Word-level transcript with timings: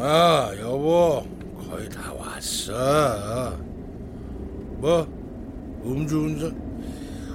아, 0.00 0.52
여보, 0.60 1.26
거의 1.68 1.88
다 1.88 2.12
왔어. 2.12 3.56
뭐, 4.76 5.06
음주운전? 5.84 6.68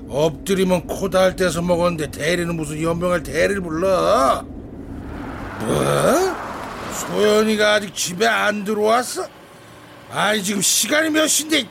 엎드리면 0.09 0.87
코 0.87 1.09
닿을 1.09 1.35
때서 1.35 1.61
먹었는데 1.61 2.11
대리는 2.11 2.55
무슨 2.55 2.81
연병할 2.81 3.23
대리를 3.23 3.61
불러? 3.61 4.45
뭐? 5.59 6.35
소연이가 6.93 7.73
아직 7.73 7.93
집에 7.93 8.27
안 8.27 8.63
들어왔어? 8.63 9.27
아니 10.11 10.43
지금 10.43 10.61
시간이 10.61 11.09
몇 11.09 11.25
시인데 11.27 11.67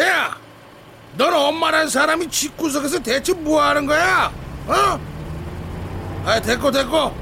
야! 0.00 0.38
넌 1.16 1.34
엄마란 1.34 1.88
사람이 1.88 2.28
집구석에서 2.28 3.00
대체 3.00 3.32
뭐 3.34 3.60
하는 3.60 3.84
거야? 3.84 4.32
어? 4.68 5.00
아 6.24 6.40
됐고 6.40 6.70
됐고 6.70 7.12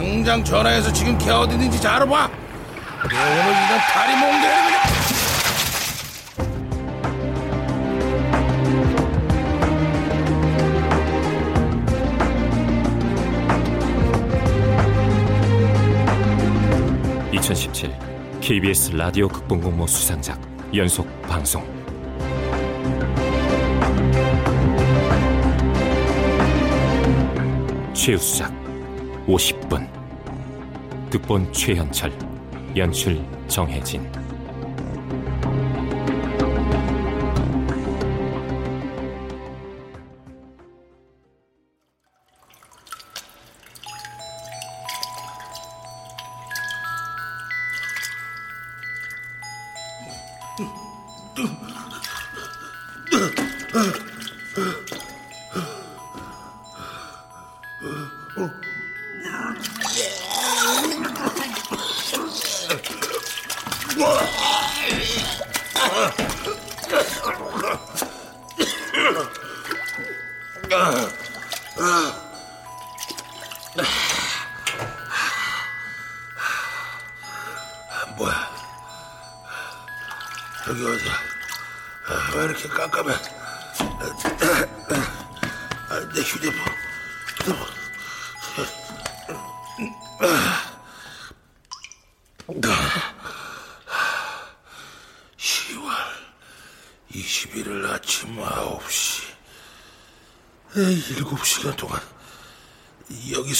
당장 0.00 0.42
전화해서 0.42 0.90
지금 0.90 1.18
걔 1.18 1.30
어디 1.30 1.52
있는지 1.52 1.78
잘 1.78 1.96
알아봐. 1.96 2.26
너 2.26 3.04
오늘 3.04 3.52
이런 3.52 3.78
다리 3.92 4.16
몽개를 4.16 4.56
그냥. 4.64 4.80
2017 17.32 17.92
KBS 18.40 18.92
라디오 18.92 19.28
극본 19.28 19.60
공모 19.60 19.86
수상작 19.86 20.40
연속 20.74 21.06
방송. 21.28 21.62
최우수작 27.92 28.59
50분. 29.30 29.86
극본 31.08 31.52
최현철 31.52 32.12
연출 32.76 33.24
정혜진 33.46 34.02
뭐야? 78.16 78.50
여기 80.68 80.86
어디야? 80.86 81.12
아, 82.06 82.32
왜 82.36 82.44
이렇게 82.44 82.68
깜깜해 82.68 83.14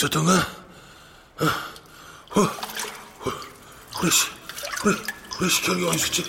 있었던가? 0.01 0.33
어, 1.41 2.41
어, 2.41 2.51
그래시, 3.99 4.27
그래, 4.81 4.97
그래시 5.37 5.63
경이 5.63 5.87
어디 5.87 5.97
있었지? 5.97 6.25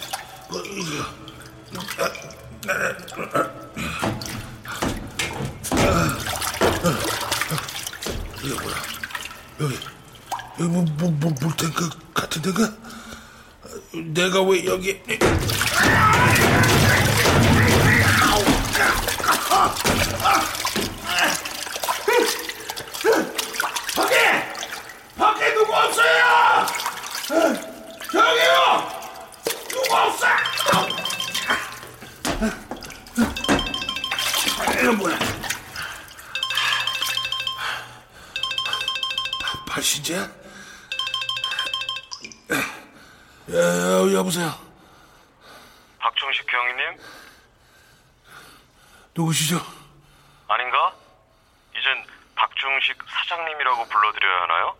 여, 43.51 44.13
여보세요? 44.13 44.53
박종식 45.99 46.45
경위님? 46.47 46.97
누구시죠? 49.15 49.57
아닌가? 50.47 50.93
이젠 51.77 52.05
박중식 52.35 52.97
사장님이라고 53.07 53.85
불러드려야 53.87 54.41
하나요? 54.43 54.77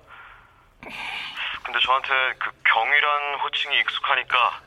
근데 1.63 1.79
저한테 1.85 2.07
그 2.39 2.51
경위란 2.65 3.39
호칭이 3.39 3.79
익숙하니까 3.81 4.61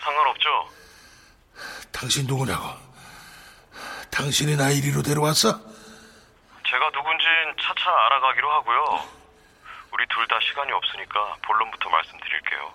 상관없죠? 0.00 0.68
당신 1.92 2.26
누구냐고? 2.26 2.66
당신이 4.10 4.56
나 4.56 4.70
이리로 4.70 5.02
데려왔어? 5.02 5.52
제가 6.66 6.90
누군진 6.90 7.28
차차 7.60 7.90
알아가기로 8.06 8.50
하고요. 8.50 9.22
우리 9.92 10.06
둘 10.08 10.26
다 10.26 10.38
시간이 10.40 10.72
없으니까 10.72 11.36
본론부터 11.42 11.90
말씀드릴게요. 11.90 12.72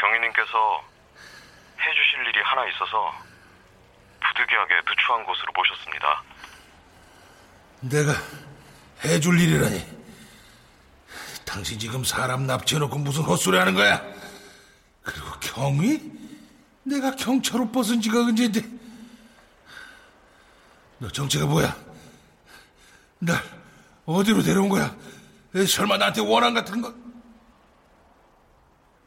경위님께서 0.00 0.84
해주실 1.80 2.26
일이 2.28 2.40
하나 2.44 2.66
있어서 2.68 3.12
부득이하게 4.20 4.74
누추한 4.88 5.24
곳으로 5.24 5.52
모셨습니다. 5.54 6.22
내가 7.80 8.12
해줄 9.04 9.38
일이라니. 9.40 10.04
당신 11.44 11.78
지금 11.78 12.02
사람 12.02 12.46
납치해놓고 12.46 12.98
무슨 12.98 13.22
헛소리 13.22 13.58
하는 13.58 13.74
거야? 13.74 14.02
그리고 15.02 15.30
경위? 15.40 16.00
내가 16.82 17.14
경찰 17.14 17.60
옷 17.60 17.70
벗은 17.70 18.00
지가 18.00 18.20
언제인데. 18.20 18.62
너 20.98 21.08
정체가 21.08 21.46
뭐야? 21.46 21.76
날 23.18 23.42
어디로 24.06 24.42
데려온 24.42 24.68
거야? 24.68 24.94
에, 25.54 25.66
설마 25.66 25.98
나한테 25.98 26.20
원한 26.22 26.54
같은 26.54 26.80
거? 26.80 26.92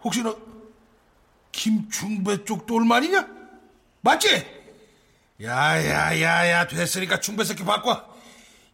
혹시 0.02 0.22
너 0.22 0.38
김중배 1.58 2.46
쪽 2.46 2.68
똘만이냐? 2.68 3.28
맞지? 4.02 4.56
야야야야 5.42 6.68
됐으니까 6.68 7.20
중배 7.20 7.44
새끼 7.44 7.66
바꿔. 7.66 8.16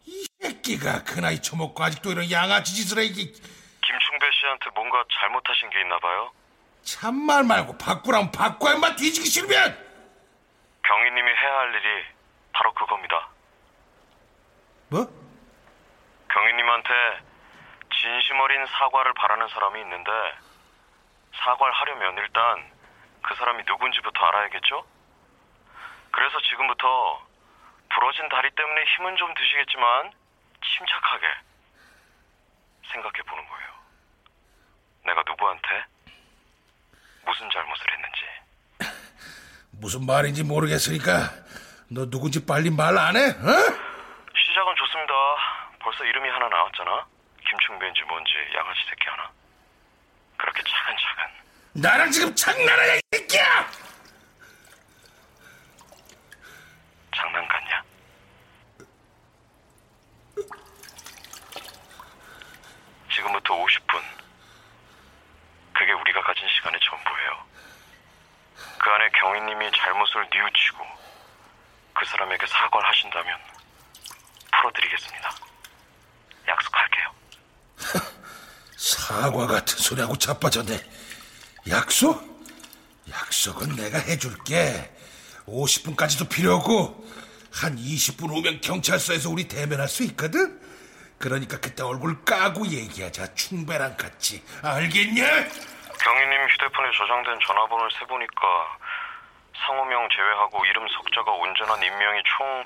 이 0.04 0.26
새끼가 0.40 1.02
그 1.02 1.18
나이 1.18 1.40
처먹고 1.40 1.82
아직도 1.82 2.12
이런 2.12 2.30
양아치 2.30 2.74
짓을 2.74 2.98
해 2.98 3.06
이게 3.06 3.24
김충배 3.24 4.30
씨한테 4.32 4.70
뭔가 4.74 5.02
잘못하신 5.18 5.70
게 5.70 5.80
있나 5.80 5.98
봐요. 5.98 6.30
참말 6.82 7.42
말고 7.44 7.78
바꾸라면 7.78 8.30
바꿔 8.30 8.72
임마 8.74 8.96
뒤지기 8.96 9.26
싫으면 9.28 9.78
경위님이 10.86 11.30
해야 11.30 11.58
할 11.60 11.74
일이 11.74 12.04
바로 12.52 12.74
그겁니다. 12.74 13.28
뭐? 14.88 15.08
경위님한테 16.30 16.90
진심 17.98 18.38
어린 18.40 18.66
사과를 18.66 19.14
바라는 19.14 19.48
사람이 19.48 19.80
있는데 19.80 20.10
사과를 21.42 21.72
하려면 21.72 22.18
일단 22.18 22.73
그 23.26 23.34
사람이 23.36 23.62
누군지부터 23.66 24.24
알아야겠죠? 24.26 24.86
그래서 26.10 26.40
지금부터 26.42 27.26
부러진 27.92 28.28
다리 28.28 28.50
때문에 28.50 28.84
힘은 28.96 29.16
좀 29.16 29.32
드시겠지만 29.34 30.12
침착하게 30.62 31.26
생각해 32.92 33.22
보는 33.26 33.48
거예요. 33.48 33.68
내가 35.06 35.22
누구한테 35.26 35.84
무슨 37.24 37.50
잘못을 37.50 37.86
했는지. 37.92 38.20
무슨 39.80 40.06
말인지 40.06 40.44
모르겠으니까 40.44 41.30
너 41.90 42.08
누군지 42.10 42.44
빨리 42.46 42.70
말 42.70 42.96
안 42.98 43.16
해? 43.16 43.20
어? 43.20 43.84
시작은 44.36 44.76
좋습니다. 44.76 45.14
벌써 45.80 46.04
이름이 46.04 46.28
하나 46.28 46.48
나왔잖아. 46.48 47.06
김충배인지 47.48 48.02
뭔지 48.04 48.32
양아치 48.54 48.80
새끼 48.88 49.08
하나. 49.08 49.30
그렇게 50.36 50.62
차근차근. 50.62 51.43
나랑 51.74 52.10
지금 52.12 52.32
장난하냐, 52.36 52.94
이 52.94 53.00
새끼야! 53.12 53.68
장난 57.16 57.48
같냐? 57.48 57.84
지금부터 63.12 63.54
50분. 63.56 64.00
그게 65.72 65.92
우리가 65.92 66.22
가진 66.22 66.46
시간의 66.48 66.78
전부예요. 66.80 67.44
그 68.78 68.90
안에 68.90 69.10
경위님이 69.10 69.70
잘못을 69.76 70.28
뉘우치고 70.32 70.86
그 71.94 72.06
사람에게 72.06 72.46
사과를 72.46 72.88
하신다면 72.88 73.36
풀어드리겠습니다. 74.52 75.30
약속할게요. 76.46 77.14
사과 78.76 79.46
같은 79.48 79.76
소리하고 79.78 80.16
자빠졌네. 80.16 81.03
약속? 81.70 82.22
약속은 83.10 83.76
내가 83.76 83.98
해줄게. 83.98 84.90
50분까지도 85.46 86.30
필요 86.30 86.54
없고, 86.54 87.04
한 87.52 87.76
20분 87.76 88.28
후면 88.30 88.60
경찰서에서 88.60 89.30
우리 89.30 89.46
대면할 89.46 89.88
수 89.88 90.02
있거든? 90.04 90.60
그러니까 91.18 91.58
그때 91.60 91.82
얼굴 91.82 92.24
까고 92.24 92.66
얘기하자. 92.66 93.34
충배랑 93.34 93.96
같이. 93.96 94.42
알겠냐? 94.62 95.24
경위님 95.24 96.48
휴대폰에 96.50 96.90
저장된 96.98 97.38
전화번호를 97.46 97.90
세보니까 97.98 98.78
상호명 99.64 100.08
제외하고 100.14 100.66
이름 100.66 100.86
석자가 100.88 101.30
온전한 101.32 101.82
인명이 101.82 102.22
총 102.36 102.64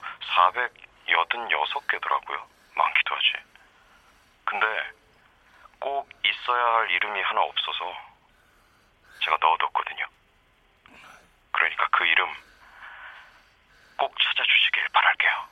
486개더라고요. 1.06 2.42
많기도 2.74 3.14
하지. 3.14 3.32
근데 4.44 4.66
꼭 5.78 6.08
있어야 6.24 6.64
할 6.64 6.90
이름이 6.90 7.20
하나 7.22 7.42
없어서 7.42 8.07
제가 9.24 9.36
넣어뒀거든요. 9.40 10.06
그러니까 11.52 11.88
그 11.90 12.04
이름 12.06 12.26
꼭 13.96 14.14
찾아주시길 14.18 14.88
바랄게요. 14.92 15.48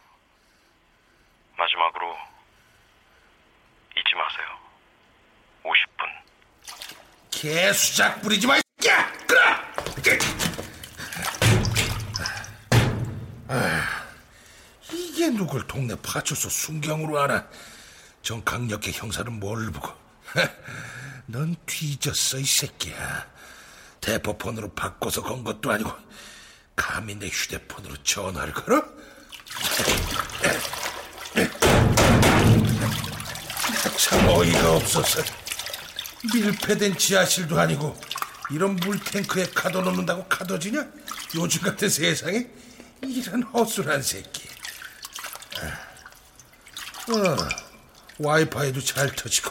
마지막으로 1.57 2.19
잊지 3.97 4.15
마세요. 4.15 4.47
50분. 5.65 6.07
개수작 7.31 8.23
부리지 8.23 8.47
마, 8.47 8.57
이 8.57 8.61
새끼야! 8.79 9.13
끌어! 9.27 9.67
아, 13.49 14.07
이게 14.93 15.31
누굴 15.31 15.67
동네 15.67 15.95
파출소 16.03 16.49
순경으로 16.49 17.19
하나? 17.21 17.49
전 18.23 18.45
강력계 18.45 18.93
형사는 18.93 19.33
뭘 19.39 19.71
보고? 19.73 19.93
넌 21.27 21.57
뒤졌어, 21.67 22.39
이 22.39 22.45
새끼야. 22.45 23.27
대포폰으로 24.01 24.73
바꿔서 24.75 25.23
건 25.23 25.43
것도 25.43 25.73
아니고 25.73 25.91
감히 26.77 27.17
내 27.17 27.27
휴대폰으로 27.27 27.97
전화를 28.05 28.53
걸어? 28.53 28.85
참 33.99 34.29
어이가 34.29 34.77
없어서 34.77 35.23
밀폐된 36.33 36.97
지하실도 36.97 37.59
아니고 37.59 37.99
이런 38.51 38.77
물탱크에 38.77 39.47
가둬놓는다고 39.51 40.29
가둬지냐? 40.29 40.87
요즘 41.35 41.63
같은 41.63 41.89
세상에 41.89 42.47
이런 43.03 43.43
허술한 43.43 44.03
새끼. 44.03 44.49
어, 47.09 47.37
와이파이도 48.19 48.81
잘 48.81 49.11
터지고 49.17 49.51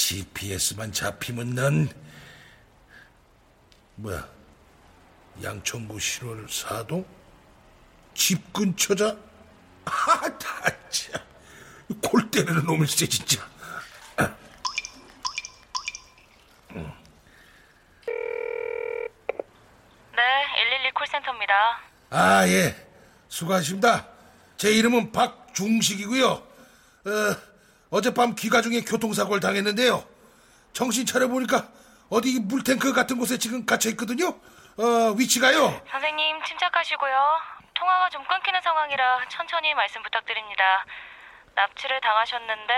GPS만 0.00 0.92
잡히면 0.92 1.54
넌 1.54 1.88
뭐야? 3.96 4.26
양천구 5.42 6.00
신월 6.00 6.46
사동 6.48 7.04
집 8.14 8.50
근처자? 8.50 9.14
아, 9.84 10.38
다짜 10.38 11.22
골 12.02 12.30
때리는 12.30 12.64
놈일세 12.64 13.06
진짜. 13.06 13.46
네, 20.16 20.22
112 20.70 20.92
콜센터입니다. 20.94 21.80
아, 22.08 22.48
예. 22.48 22.88
수고하십니다. 23.28 24.08
제 24.56 24.72
이름은 24.72 25.12
박중식이고요. 25.12 26.26
어, 26.26 27.49
어젯밤 27.90 28.34
귀가 28.36 28.62
중에 28.62 28.82
교통사고를 28.82 29.40
당했는데요. 29.40 30.04
정신 30.72 31.04
차려보니까 31.04 31.68
어디 32.08 32.38
물탱크 32.40 32.92
같은 32.92 33.18
곳에 33.18 33.38
지금 33.38 33.66
갇혀있거든요. 33.66 34.28
어, 34.76 35.14
위치가요. 35.16 35.82
선생님, 35.90 36.42
침착하시고요. 36.44 37.12
통화가 37.74 38.10
좀 38.10 38.22
끊기는 38.28 38.60
상황이라 38.62 39.28
천천히 39.28 39.74
말씀 39.74 40.02
부탁드립니다. 40.02 40.62
납치를 41.54 42.00
당하셨는데 42.00 42.72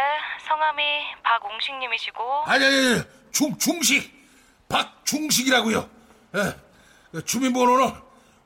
성함이 0.48 0.82
박웅식님이시고 1.22 2.44
아니, 2.46 2.64
아니, 2.64 2.76
아니, 2.76 3.02
중, 3.32 3.56
중식. 3.58 4.22
박중식이라고요. 4.68 5.88
예. 6.36 7.20
주민번호는 7.22 7.92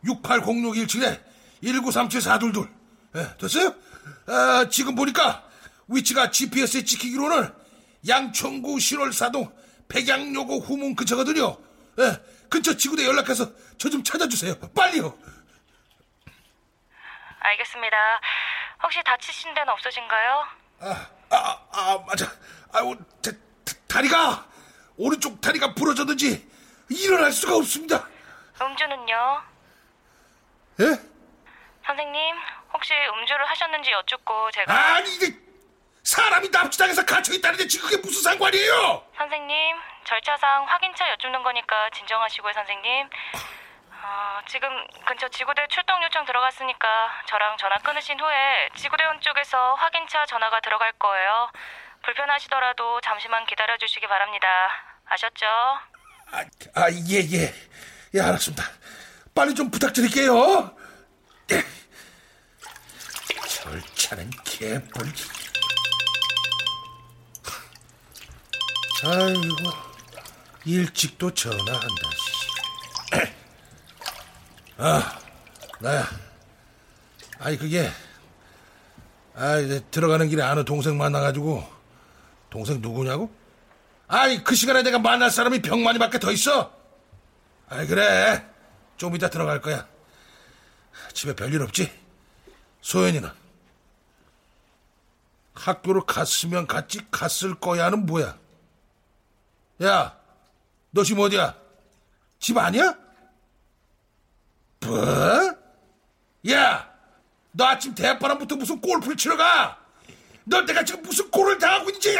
680617에 0.05 1.23
1937422. 1.63 2.69
예, 3.17 3.37
됐어요? 3.39 3.73
아, 4.27 4.67
지금 4.71 4.95
보니까 4.97 5.46
위치가 5.89 6.31
GPS에 6.31 6.85
찍히기로는 6.85 7.53
양천구 8.09 8.79
신월사동 8.81 9.53
백양요고 9.89 10.59
후문 10.61 10.97
근처거든요. 10.97 11.57
예, 11.99 12.21
근처 12.51 12.77
지구대 12.77 13.05
연락해서 13.07 13.51
저 13.79 13.89
좀 13.91 14.03
찾아주세요. 14.03 14.59
빨리요. 14.75 15.17
알겠습니다. 17.41 17.97
혹시 18.83 19.03
다치신 19.05 19.55
데는 19.55 19.69
없으신가요? 19.73 20.47
아, 20.81 21.07
아, 21.31 21.67
아, 21.73 21.99
맞아. 22.07 22.27
아유, 22.73 22.97
다, 23.23 23.31
다, 23.65 23.73
다리가, 23.89 24.47
오른쪽 24.97 25.41
다리가 25.41 25.75
부러졌는지 25.75 26.47
일어날 26.89 27.33
수가 27.33 27.57
없습니다. 27.57 28.09
음주는요? 28.61 29.43
예? 30.81 30.85
선생님, 31.87 32.37
혹시 32.75 32.93
음주를 32.95 33.49
하셨는지 33.49 33.91
여쭙고 33.93 34.51
제가 34.53 34.95
아니, 34.97 35.15
이게 35.15 35.39
사람이 36.07 36.51
납치당해서 36.51 37.05
갇혀 37.05 37.35
있다는데 37.35 37.67
지금 37.67 37.89
그게 37.89 38.01
무슨 38.01 38.23
상관이에요? 38.23 39.05
선생님, 39.19 39.77
절차상 40.05 40.65
확인차 40.69 41.11
여쭙는 41.11 41.43
거니까 41.43 41.91
진정하시고요, 41.91 42.53
선생님. 42.53 43.11
어, 43.91 44.39
지금 44.47 44.69
근처 45.05 45.29
지구대 45.29 45.67
출동 45.69 46.01
요청 46.05 46.25
들어갔으니까 46.25 46.87
저랑 47.27 47.57
전화 47.59 47.77
끊으신 47.79 48.21
후에 48.21 48.69
지구대원 48.77 49.21
쪽에서 49.21 49.75
확인차 49.75 50.25
전화가 50.27 50.61
들어갈 50.61 50.93
거예요. 50.93 51.51
불편하시더라도 52.05 53.01
잠시만 53.01 53.45
기다려 53.47 53.77
주시기 53.77 54.07
바랍니다. 54.07 54.47
아셨죠? 55.07 55.45
아, 56.31 56.45
아, 56.75 56.91
예, 57.11 57.19
예. 57.33 57.53
예, 58.15 58.21
알았습니다. 58.21 58.63
빨리 59.35 59.57
좀 59.57 59.69
부탁드릴게요. 59.73 60.71
예. 61.51 61.65
절차는 63.49 64.31
개뿔. 64.45 65.13
아이고, 69.05 69.57
일찍도 70.65 71.31
전화한다, 71.33 72.11
씨. 72.17 73.33
아, 74.79 75.19
나야. 75.81 76.07
아니, 77.39 77.59
그게, 77.59 77.91
아, 79.35 79.59
이제 79.59 79.85
들어가는 79.91 80.29
길에 80.29 80.43
아는 80.43 80.65
동생 80.65 80.97
만나가지고, 80.97 81.63
동생 82.49 82.81
누구냐고? 82.81 83.31
아이, 84.09 84.43
그 84.43 84.55
시간에 84.55 84.83
내가 84.83 84.99
만날 84.99 85.31
사람이 85.31 85.61
병만이밖에 85.61 86.19
더 86.19 86.33
있어? 86.33 86.73
아이, 87.69 87.87
그래. 87.87 88.47
좀 88.97 89.15
이따 89.15 89.29
들어갈 89.29 89.61
거야. 89.61 89.87
집에 91.13 91.35
별일 91.35 91.61
없지? 91.63 91.93
소연이는? 92.81 93.29
학교를 95.55 96.03
갔으면 96.07 96.67
갔지, 96.67 97.01
갔을 97.11 97.55
거야는 97.57 98.07
뭐야? 98.07 98.39
야, 99.83 100.19
너 100.91 101.03
지금 101.05 101.23
어디야? 101.23 101.55
집 102.39 102.57
아니야? 102.57 102.95
뭐? 104.81 105.57
야, 106.51 106.91
너 107.53 107.65
아침 107.67 107.95
대바람부터 107.95 108.57
무슨 108.57 108.81
골프를 108.81 109.17
치러 109.17 109.37
가? 109.37 109.79
너 110.45 110.61
내가 110.63 110.85
지금 110.85 111.03
무슨 111.03 111.31
꼴을 111.31 111.59
당하고 111.59 111.91
있는지? 111.91 112.17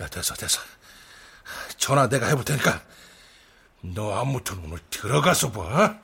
야, 0.00 0.08
됐어, 0.08 0.34
됐어. 0.34 0.60
전화 1.76 2.08
내가 2.08 2.26
해볼 2.28 2.44
테니까 2.44 2.82
너 3.82 4.18
아무튼 4.18 4.58
오늘 4.58 4.78
들어가서 4.90 5.52
봐. 5.52 5.98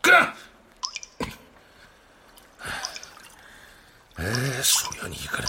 그래. 0.00 0.18
에, 4.20 4.62
소연이 4.62 5.16
이거는 5.16 5.46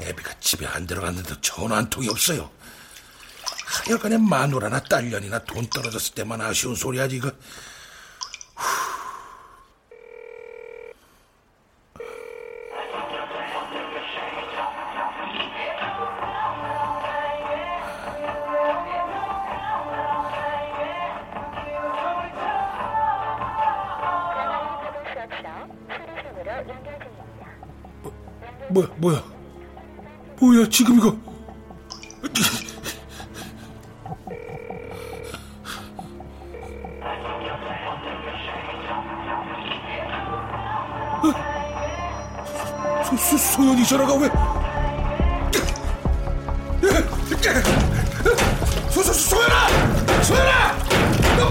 애비가 0.00 0.38
집에 0.40 0.66
안안 0.66 0.86
들어갔는데 0.86 1.36
전화 1.40 1.76
한 1.76 1.88
통이 1.88 2.08
없어요. 2.08 2.50
하여간에 3.66 4.18
마누라나 4.18 4.80
딸년이나 4.84 5.40
돈 5.44 5.66
떨어졌을 5.68 6.14
때만 6.14 6.40
아쉬운 6.40 6.74
소리 6.74 6.98
하지 6.98 7.16
이거. 7.16 7.28
뭐 7.28 7.36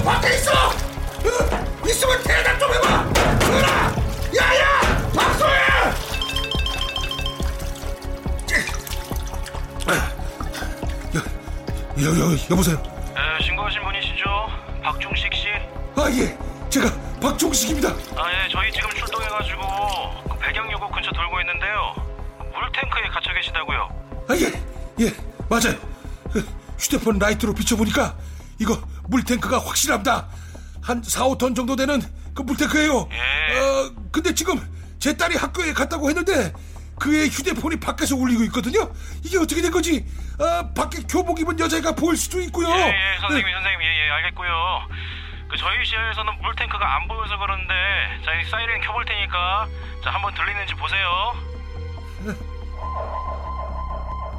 밖에 0.06 0.36
있어! 0.36 0.52
어, 0.52 1.86
있으면 1.88 2.22
대답 2.24 2.60
좀 2.60 2.72
해봐! 2.74 3.14
소연아! 3.40 3.96
야야! 4.38 5.10
박소연! 5.16 5.96
여, 11.98 12.10
여, 12.10 12.38
여보세요? 12.52 12.76
에, 12.78 13.44
신고하신 13.44 13.82
분이시죠? 13.82 14.26
박중식 14.84 15.34
씨? 15.34 15.48
아, 15.96 16.08
예. 16.12 16.38
제가 16.70 16.92
박종식입니다. 17.22 17.90
아, 17.90 18.32
예, 18.32 18.50
저희 18.52 18.72
지금 18.72 18.90
출동해가지고 18.92 19.62
그 20.30 20.38
배경요구 20.38 20.92
근처 20.92 21.10
돌고 21.12 21.40
있는데요. 21.40 21.96
물탱크에 22.54 23.08
갇혀 23.12 23.34
계시다고요. 23.34 23.90
아, 24.28 24.36
예. 24.36 25.06
예, 25.06 25.14
맞아요. 25.50 25.80
그 26.32 26.46
휴대폰 26.78 27.18
라이트로 27.18 27.54
비춰보니까 27.54 28.16
이거 28.60 28.78
물탱크가 29.08 29.60
확실합니다. 29.60 30.28
한 30.82 31.02
4, 31.04 31.26
5톤 31.26 31.56
정도 31.56 31.76
되는 31.76 32.02
그 32.34 32.42
물탱크예요. 32.42 33.10
예. 33.12 33.58
어, 33.60 33.92
근데 34.12 34.34
지금 34.34 34.60
제 35.00 35.16
딸이 35.16 35.36
학교에 35.36 35.74
갔다고 35.74 36.10
했는데 36.10 36.54
그의 37.00 37.28
휴대폰이 37.30 37.78
밖에서 37.80 38.16
울리고 38.16 38.44
있거든요. 38.46 38.92
이게 39.24 39.38
어떻게 39.38 39.62
된 39.62 39.72
거지? 39.72 40.06
아, 40.40 40.70
밖에 40.76 41.02
교복 41.10 41.40
입은 41.40 41.60
여자가 41.60 41.92
보일 41.94 42.18
수도 42.18 42.40
있고요. 42.42 42.70
예, 42.70 42.74
예, 42.74 43.20
선생님, 43.20 43.52
선생님, 43.54 43.82
예, 43.82 44.06
예, 44.06 44.10
알겠고요. 44.12 44.52
그 45.50 45.58
저희 45.58 45.86
시야에서는 45.86 46.42
물탱크가 46.42 46.96
안 46.96 47.08
보여서 47.08 47.38
그러는데 47.38 47.74
자, 48.26 48.34
이 48.34 48.50
사이렌 48.50 48.82
켜볼 48.82 49.06
테니까 49.06 49.68
자, 50.04 50.10
한번 50.12 50.34
들리는지 50.34 50.74
보세요. 50.76 51.36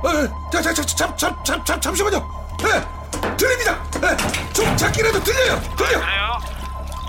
어, 0.02 0.50
자, 0.52 0.62
자, 0.62 0.72
자, 0.72 0.82
잠, 0.82 1.16
잠, 1.16 1.44
잠, 1.44 1.64
잠, 1.64 1.80
잠시만요. 1.80 2.45
예, 2.62 3.36
들립니다. 3.36 3.76
예, 4.02 4.52
좀 4.52 4.76
작게라도 4.76 5.22
들려요. 5.22 5.60
들려. 5.76 6.00
그래요? 6.00 6.38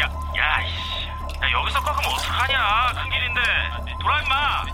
야, 0.02 0.10
야, 0.38 0.62
이씨. 0.62 1.08
야, 1.08 1.52
여기서 1.52 1.82
꺾으면 1.82 2.12
어떡하냐? 2.14 2.92
큰 2.96 3.10
길인데. 3.10 3.42
돌아, 4.02 4.22
임마! 4.22 4.66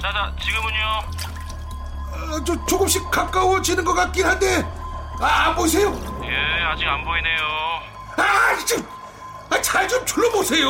자, 0.00 0.12
자, 0.12 0.32
지금은요? 0.40 1.00
어, 2.12 2.44
저, 2.44 2.66
조금씩 2.66 3.10
가까워지는 3.10 3.84
것 3.84 3.94
같긴 3.94 4.26
한데, 4.26 4.64
아, 5.20 5.46
안 5.48 5.54
보이세요? 5.54 5.92
예, 6.24 6.62
아직 6.64 6.86
안 6.88 7.04
보이네요. 7.04 7.38
아, 8.16 8.56
좀, 8.66 8.86
아, 9.50 9.60
잘좀 9.60 10.04
둘러보세요. 10.04 10.68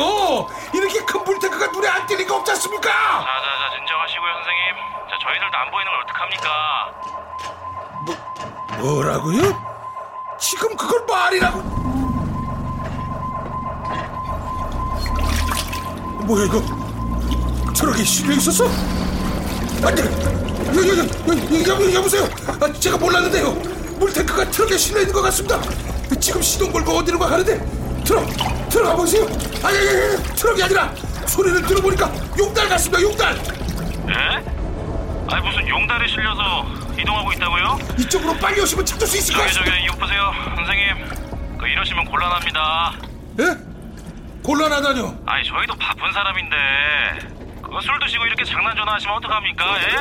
이렇게 0.73 1.03
큰 1.05 1.23
물탱크가 1.23 1.67
눈에 1.71 1.87
안 1.87 2.05
띄는 2.05 2.27
거 2.27 2.37
없지 2.37 2.51
않습니까? 2.51 2.89
자, 2.89 3.25
자, 3.25 3.69
자, 3.69 3.75
진정하시고요, 3.77 4.33
선생님. 4.33 4.75
자, 5.09 5.17
저희들도 5.21 5.57
안 5.57 5.71
보이는 5.71 5.91
걸 5.91 6.01
어떡합니까? 6.03 7.22
뭐라고요? 8.79 9.41
지금 10.39 10.75
그걸 10.75 11.05
말이라고? 11.05 11.61
뭐야 16.25 16.45
이거? 16.45 16.61
트럭에 17.75 18.03
실려 18.03 18.33
있었어? 18.35 18.65
안돼! 19.85 20.03
여, 20.03 20.87
여, 20.87 20.97
여, 20.97 21.03
여, 21.03 21.85
여, 21.85 21.93
여보세요? 21.93 22.27
아, 22.47 22.71
제가 22.73 22.97
몰랐는데요. 22.97 23.51
물탱크가 23.99 24.49
트럭에 24.51 24.77
실려 24.77 25.01
있는 25.01 25.13
것 25.13 25.21
같습니다. 25.23 25.61
지금 26.19 26.41
시동 26.41 26.71
걸고 26.71 26.93
어디로 26.93 27.19
가는데? 27.19 27.59
트럭, 28.03 28.25
트럭 28.69 28.85
가보세요. 28.91 29.25
아니, 29.63 29.77
아니, 29.77 29.89
아니, 29.89 30.23
트럭이 30.35 30.63
아니라 30.63 30.93
소리를 31.27 31.61
들어보니까 31.63 32.11
용달 32.37 32.69
같습니다. 32.69 33.01
용달. 33.01 33.35
예? 34.09 34.13
아니, 35.29 35.45
무슨 35.45 35.67
용달에 35.67 36.07
실려서 36.07 36.65
이동하고 37.03 37.31
있다고요? 37.33 37.79
이쪽으로 37.99 38.33
빨리 38.37 38.61
오시면 38.61 38.85
찾을 38.85 39.05
수 39.05 39.17
있을 39.17 39.35
것 39.35 39.41
저기, 39.41 39.53
저기, 39.53 39.69
같습니다. 39.69 39.85
이거 39.85 39.97
보세요. 39.97 40.33
선생님. 40.55 41.57
그, 41.59 41.67
이러시면 41.67 42.05
곤란합니다. 42.05 42.93
예? 43.39 43.45
곤란하다뇨. 44.43 45.17
아니, 45.25 45.45
저희도 45.47 45.75
바쁜 45.75 46.11
사람인데. 46.13 46.55
그거 47.61 47.81
술 47.81 47.99
드시고 47.99 48.25
이렇게 48.25 48.43
장난 48.45 48.75
전화하시면 48.75 49.15
어떡합니까, 49.17 49.77
예? 49.83 49.97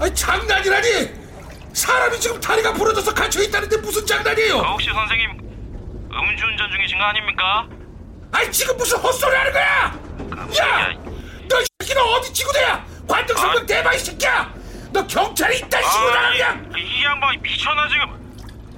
아니 0.00 0.14
장난이라니! 0.14 1.22
사람이 1.72 2.20
지금 2.20 2.40
다리가 2.40 2.72
부러져서 2.74 3.14
갇혀 3.14 3.42
있다는데 3.42 3.76
무슨 3.78 4.02
그 4.02 4.06
장난이에요? 4.06 4.54
혹시 4.58 4.90
선생님 4.92 5.30
음주운전 6.12 6.70
중이신 6.70 6.98
거 6.98 7.04
아닙니까? 7.04 7.66
아니 8.32 8.50
지금 8.52 8.76
무슨 8.76 8.98
헛소리 8.98 9.34
하는 9.34 9.52
거야? 9.52 9.64
야! 9.64 9.94
깜짝이야. 10.30 10.88
너이 11.48 11.64
새끼는 11.80 12.02
어디 12.02 12.32
지구대야? 12.32 12.84
관등성은 13.08 13.62
아. 13.62 13.66
대박 13.66 13.94
이 13.94 13.98
새끼야! 13.98 14.52
너 14.92 15.06
경찰이 15.06 15.58
있다 15.58 15.80
나가 15.80 16.30
그냥! 16.32 16.72
이, 16.76 16.80
이 16.80 17.04
양반이 17.04 17.38
미쳤나 17.38 17.88
지금? 17.88 18.04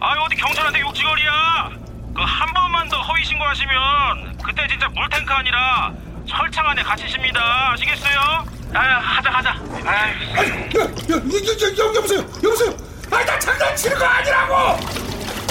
아 0.01 0.13
어디 0.21 0.37
경찰한테 0.37 0.81
욕지거리야? 0.81 1.71
그 2.15 2.23
한 2.23 2.53
번만 2.55 2.89
더 2.89 3.01
허위 3.01 3.25
신고하시면 3.25 4.39
그때 4.45 4.67
진짜 4.69 4.89
물탱크 4.89 5.33
아니라 5.33 5.93
철창 6.29 6.65
안에 6.69 6.83
갇히십니다. 6.83 7.73
아시겠어요? 7.73 8.47
아 8.73 8.81
하자 9.01 9.31
하자. 9.31 9.51
아 9.85 9.91
아니, 9.91 10.51
야, 10.77 10.83
야, 10.83 10.87
여, 11.11 11.15
여, 11.17 11.89
여, 11.89 11.95
여보세요, 11.97 12.21
여보세요. 12.43 12.71
아니 13.11 13.25
나 13.27 13.39
장난치는 13.39 13.99
거 13.99 14.05
아니라고. 14.05 14.55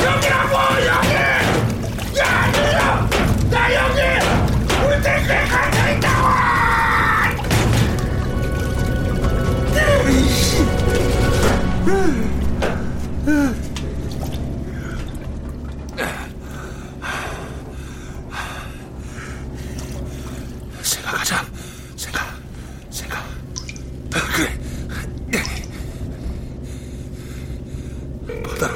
여기라고 0.02 0.58
여기. 0.88 1.14
야 2.20 2.44
아니야. 2.44 3.10
나 3.52 3.76
여기 3.76 4.26
물탱크에 4.80 5.46
갇혀 5.48 5.90
있다 5.92 6.13
생각하자. 20.82 21.46
생각, 21.96 22.26
생각. 22.90 23.18
아, 24.14 24.20
그래. 24.36 24.60
받아라, 28.44 28.74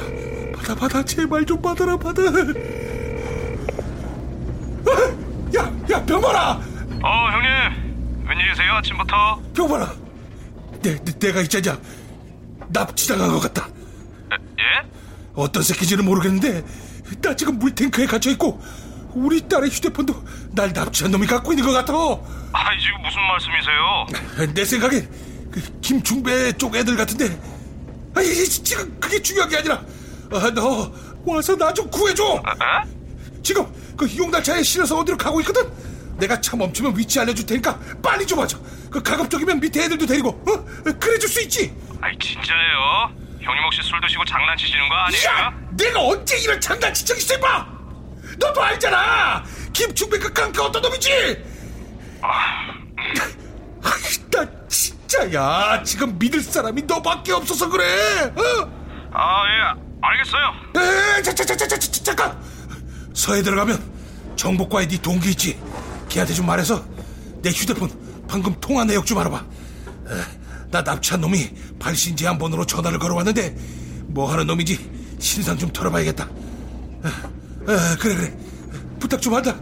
받아, 0.56 0.74
받아, 0.74 1.04
제발 1.04 1.44
좀 1.44 1.60
받아라, 1.60 1.96
받아. 1.96 2.22
아, 2.22 2.30
야, 5.56 5.72
야, 5.90 6.04
병만아, 6.04 6.60
어 7.02 7.30
형님 7.32 8.26
웬일이세요 8.28 8.72
아침부터? 8.74 9.40
병만아. 9.54 9.94
내, 10.82 10.96
내, 11.04 11.18
내가 11.18 11.40
있잖냐. 11.42 11.78
납치당한 12.78 13.30
것 13.30 13.40
같다. 13.40 13.66
에, 13.66 14.36
예? 14.60 14.88
어떤 15.34 15.62
새끼인지는 15.62 16.04
모르겠는데 16.04 16.64
나 17.22 17.34
지금 17.34 17.58
물탱크에 17.58 18.06
갇혀 18.06 18.30
있고 18.30 18.60
우리 19.14 19.40
딸의 19.48 19.70
휴대폰도 19.70 20.14
날 20.52 20.72
납치한 20.72 21.10
놈이 21.10 21.26
갖고 21.26 21.52
있는 21.52 21.64
것 21.66 21.72
같아. 21.72 21.92
아이 22.52 22.78
지금 22.80 23.02
무슨 23.02 23.20
말씀이세요? 23.22 24.54
내 24.54 24.64
생각엔 24.64 25.08
그 25.50 25.62
김중배 25.80 26.52
쪽 26.52 26.76
애들 26.76 26.96
같은데 26.96 27.40
아니 28.14 28.32
지금 28.44 28.98
그게 29.00 29.20
중요한 29.20 29.48
게 29.50 29.56
아니라 29.58 29.82
아, 30.32 30.50
너 30.54 30.92
와서 31.24 31.56
나 31.56 31.72
좀 31.72 31.90
구해줘 31.90 32.24
에? 32.24 33.42
지금 33.42 33.66
그 33.96 34.08
용달차에 34.16 34.62
실어서 34.62 34.98
어디로 34.98 35.16
가고 35.16 35.40
있거든 35.40 35.62
내가 36.18 36.40
차 36.40 36.56
멈추면 36.56 36.96
위치 36.96 37.18
알려줄 37.20 37.46
테니까 37.46 37.78
빨리 38.02 38.26
좀 38.26 38.38
와줘 38.38 38.58
그 38.90 39.02
가급적이면 39.02 39.60
밑에 39.60 39.84
애들도 39.84 40.06
데리고 40.06 40.30
어? 40.30 40.92
그래줄 40.98 41.28
수 41.28 41.42
있지 41.42 41.74
아이 42.00 42.16
진짜예요? 42.18 43.10
형님 43.40 43.64
혹시 43.64 43.82
술 43.82 44.00
드시고 44.00 44.24
장난치시는 44.24 44.88
거 44.88 44.94
아니에요? 44.94 45.24
야 45.28 45.52
내가 45.72 46.00
언제 46.00 46.36
이런 46.38 46.60
장난친 46.60 47.06
적 47.06 47.16
있어 47.18 47.34
임마 47.34 47.66
너도 48.38 48.62
알잖아 48.62 49.44
김중배 49.72 50.18
그 50.18 50.32
깡패 50.32 50.60
어떤 50.60 50.82
놈이지 50.82 51.44
아, 52.20 52.72
아이, 53.82 54.30
나 54.30 54.44
진- 54.68 54.96
진짜 55.08 55.32
야 55.32 55.82
지금 55.82 56.18
믿을 56.18 56.42
사람이 56.42 56.82
너밖에 56.82 57.32
없어서 57.32 57.68
그래 57.68 57.84
어? 58.36 58.78
아, 59.12 59.42
예, 59.48 59.80
알겠어요. 60.02 60.52
에, 60.76 61.22
자, 61.22 61.34
자, 61.34 61.44
자, 61.44 61.56
자, 61.56 61.66
자, 61.66 61.78
자, 61.78 62.02
잠깐 62.04 62.38
서에 63.14 63.42
들어가면 63.42 63.82
정복과의 64.36 64.86
네 64.88 65.00
동기 65.00 65.30
있지 65.30 65.58
걔한테 66.10 66.34
좀 66.34 66.44
말해서 66.46 66.84
내 67.42 67.50
휴대폰 67.50 67.90
방금 68.28 68.54
통화 68.60 68.84
내역 68.84 69.06
좀 69.06 69.18
알아봐 69.18 69.36
에, 69.38 70.37
나 70.70 70.82
납치한 70.82 71.20
놈이 71.20 71.50
발신 71.78 72.14
제한 72.16 72.36
번호로 72.38 72.66
전화를 72.66 72.98
걸어왔는데 72.98 73.54
뭐 74.08 74.30
하는 74.30 74.46
놈인지 74.46 75.16
신상 75.18 75.56
좀 75.58 75.70
털어봐야겠다. 75.72 76.24
에, 76.24 77.72
에, 77.72 77.96
그래 77.98 78.14
그래. 78.14 78.38
부탁 79.00 79.20
좀 79.20 79.34
한다 79.34 79.54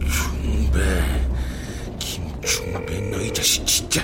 중배 0.00 0.80
김중배 1.98 3.00
너 3.10 3.18
이 3.22 3.32
자식 3.32 3.66
진짜 3.66 4.02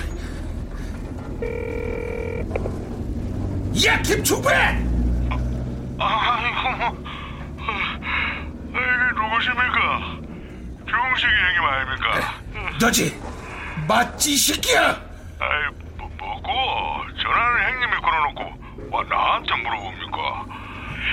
야 3.85 4.01
김중배 4.01 4.49
아이고, 5.99 6.77
뭐. 6.77 7.03
이게 8.69 9.03
누구십니까? 9.15 9.77
병식이 10.85 11.31
형님 11.31 11.63
아닙니까? 11.63 12.05
너지 12.79 13.19
맞지 13.93 14.33
이 14.33 14.37
새끼야 14.37 15.13
아이, 15.39 15.69
뭐, 15.97 16.09
뭐고? 16.17 16.51
전화는 17.21 17.63
형님이 17.63 18.01
걸어놓고, 18.01 18.89
와, 18.89 19.03
나한테 19.03 19.55
물어봅니까? 19.55 20.45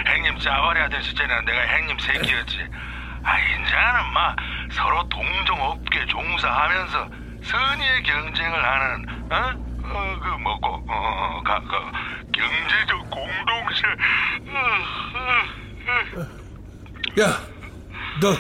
형님 0.06 0.38
짜발이 0.38 0.80
하던 0.80 1.02
시절에는 1.02 1.44
내가 1.44 1.66
형님 1.66 1.99
새끼였지. 1.99 2.66
아, 3.22 3.38
이제는 3.38 4.12
막 4.14 4.37
서로 4.72 5.06
동종업계 5.10 6.06
종사하면서 6.06 7.08
선의의 7.42 8.02
경쟁을 8.02 8.64
하는, 8.64 9.08
어? 9.30 9.70
어, 9.92 10.18
그 10.22 10.28
뭐고, 10.28 10.68
어, 10.68 10.84
어, 10.88 11.42
가, 11.42 11.60
그, 11.60 12.32
경제적 12.32 13.10
공동체. 13.10 13.87
어, 14.49 14.58
어, 15.18 16.20
어. 16.20 16.40
야너 17.18 18.37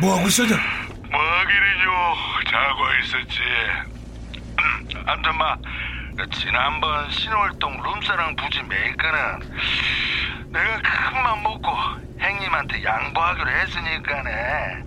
뭐 0.00 0.16
하고 0.18 0.28
있었냐 0.28 0.54
뭐하기는요 1.10 1.90
자고 2.50 2.84
있었지 3.00 3.40
음, 4.58 5.04
아무튼 5.06 5.38
막 5.38 5.58
그 6.16 6.28
지난번 6.52 7.10
신월동 7.10 7.82
룸사랑 7.82 8.36
부지 8.36 8.62
메이커는 8.64 9.40
내가 10.48 10.82
큰맘 10.82 11.42
먹고 11.42 11.66
형님한테 12.18 12.84
양보하기로 12.84 13.50
했으니까네 13.50 14.84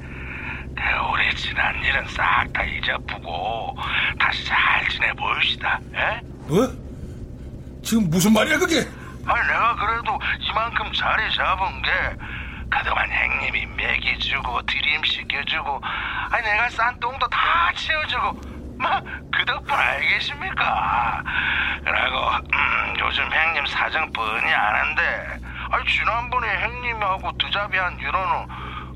그 0.75 0.81
우리 1.11 1.35
지난 1.35 1.83
일은 1.83 2.05
싹 2.09 2.53
다 2.53 2.63
잊어보고 2.63 3.75
다시 4.19 4.45
잘 4.45 4.87
지내봅시다 4.89 5.79
에? 5.95 6.19
뭐? 6.47 6.67
지금 7.83 8.11
무슨 8.11 8.31
말이야 8.33 8.59
그게 8.59 8.81
아니 9.25 9.47
내가 9.47 9.75
그래도 9.75 10.19
이만큼 10.41 10.93
자리 10.93 11.33
잡은 11.33 11.81
게 11.81 11.89
그동안 12.69 13.09
형님이 13.09 13.65
먹이주고 13.65 14.61
드림 14.67 15.03
시켜주고 15.03 15.81
아니 16.29 16.43
내가 16.43 16.69
싼 16.69 16.99
똥도 16.99 17.27
다 17.27 17.71
치워주고 17.75 18.55
막 18.77 19.03
그 19.45 19.51
덕분 19.53 19.73
알겠습니까 19.73 21.23
그리고 21.83 22.29
음, 22.53 22.93
요즘 22.99 23.23
형님 23.31 23.65
사정 23.67 24.11
뻔히 24.11 24.51
아는데 24.51 25.39
아니 25.69 25.85
지난번에 25.87 26.61
형님하고 26.61 27.31
두잡이한 27.37 27.99
유로는 28.01 28.47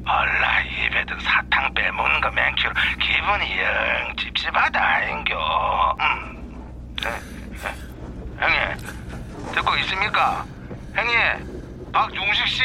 얼라 0.06 0.62
입에 0.62 1.06
든 1.06 1.20
사탕 1.20 1.72
빼먹는 1.76 2.22
거 2.22 2.32
맹키로 2.32 2.74
기분이 3.00 3.60
영 3.60 4.16
찝찝하다 4.18 4.84
아인겨 4.84 5.96
음. 6.02 6.96
에, 7.06 7.10
에, 7.10 7.74
형님 8.40 9.54
듣고 9.54 9.76
있습니까? 9.78 10.46
형님, 10.94 11.92
박중식 11.92 12.48
씨, 12.48 12.64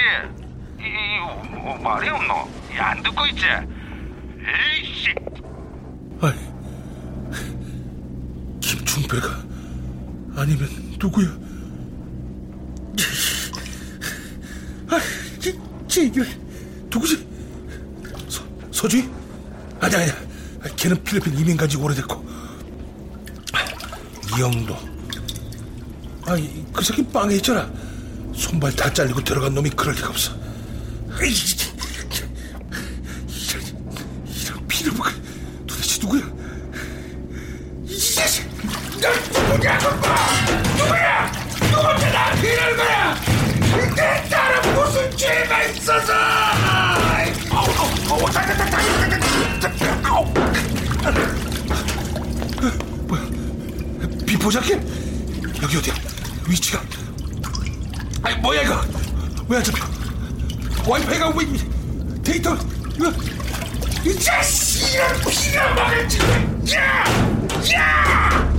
이, 0.80 0.84
이 0.86 1.18
뭐, 1.50 1.76
말이 1.78 2.08
없노? 2.08 2.48
이, 2.72 2.78
안 2.78 3.02
듣고 3.02 3.26
있지? 3.26 3.46
에이씨, 3.46 5.14
아니 6.20 6.54
김중배가 9.14 9.44
아니면 10.36 10.68
누구야? 11.00 11.28
아, 14.88 14.98
이, 15.44 15.58
쟤, 15.88 16.04
이거 16.04 16.24
누구지? 16.90 17.26
서, 18.28 18.42
서주희? 18.72 19.08
아니야 19.80 20.00
아니야. 20.00 20.14
걔는 20.76 21.02
필리핀 21.04 21.38
이민 21.38 21.56
간지 21.56 21.76
오래됐고. 21.76 22.24
이영도. 24.36 24.76
아이 26.26 26.64
그 26.72 26.82
새끼 26.84 27.06
빵에 27.06 27.36
있잖아. 27.36 27.70
손발 28.34 28.74
다 28.74 28.92
잘리고 28.92 29.22
들어간 29.22 29.54
놈이 29.54 29.70
그럴 29.70 29.94
리가 29.94 30.08
없어. 30.08 30.32
에이, 31.22 31.32
자켓 54.50 54.80
여기 55.62 55.76
어디야 55.78 55.94
위치가 56.48 56.82
아니 58.22 58.36
뭐야 58.40 58.62
이거 58.62 58.80
왜 59.48 59.56
안 59.58 59.64
잡혀 59.64 59.84
와이파이가 60.86 61.28
왜 61.30 61.44
이- 61.44 62.22
데이터 62.22 62.54
이거 62.96 63.12
이 64.04 64.18
자식 64.18 64.94
이런 64.94 65.12
피가 65.20 65.74
먹을지 65.74 66.18
야! 66.74 67.04
야! 67.74 68.54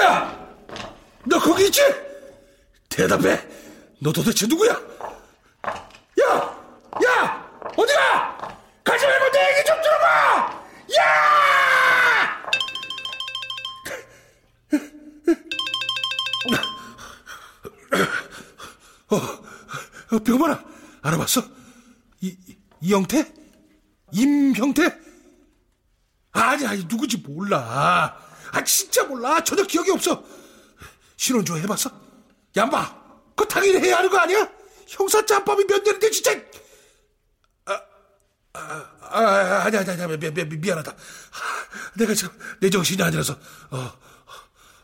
야! 0.00 0.48
너 1.24 1.38
거기 1.38 1.66
있지? 1.66 1.80
대답해. 2.88 3.40
너 4.00 4.12
도대체 4.12 4.46
누구야? 4.46 4.72
야! 4.72 4.80
알아봤어? 21.14 21.42
이, 22.20 22.36
이영태? 22.80 23.32
임형태? 24.12 24.98
아니, 26.32 26.66
아니, 26.66 26.84
누구지 26.84 27.18
몰라. 27.18 28.16
아, 28.52 28.64
진짜 28.64 29.04
몰라. 29.04 29.42
전혀 29.42 29.64
기억이 29.64 29.90
없어. 29.90 30.24
좀 31.16 31.56
해봤어? 31.58 31.90
양봐, 32.56 33.02
그거 33.30 33.44
당연히 33.46 33.78
해야 33.78 33.98
하는 33.98 34.10
거 34.10 34.18
아니야? 34.18 34.48
형사 34.86 35.24
짬밥이 35.24 35.64
몇 35.66 35.82
년인데, 35.82 36.10
진짜. 36.10 36.32
아, 37.66 37.72
아, 38.52 38.86
아, 39.10 39.62
아니, 39.64 39.76
아니, 39.76 39.90
아니, 39.90 40.18
미, 40.18 40.30
미, 40.30 40.44
미, 40.44 40.56
미안하다. 40.56 40.92
아, 40.92 40.96
내가 41.94 42.14
지금 42.14 42.36
내 42.60 42.68
정신이 42.68 43.02
아니라서, 43.02 43.38
어, 43.70 43.92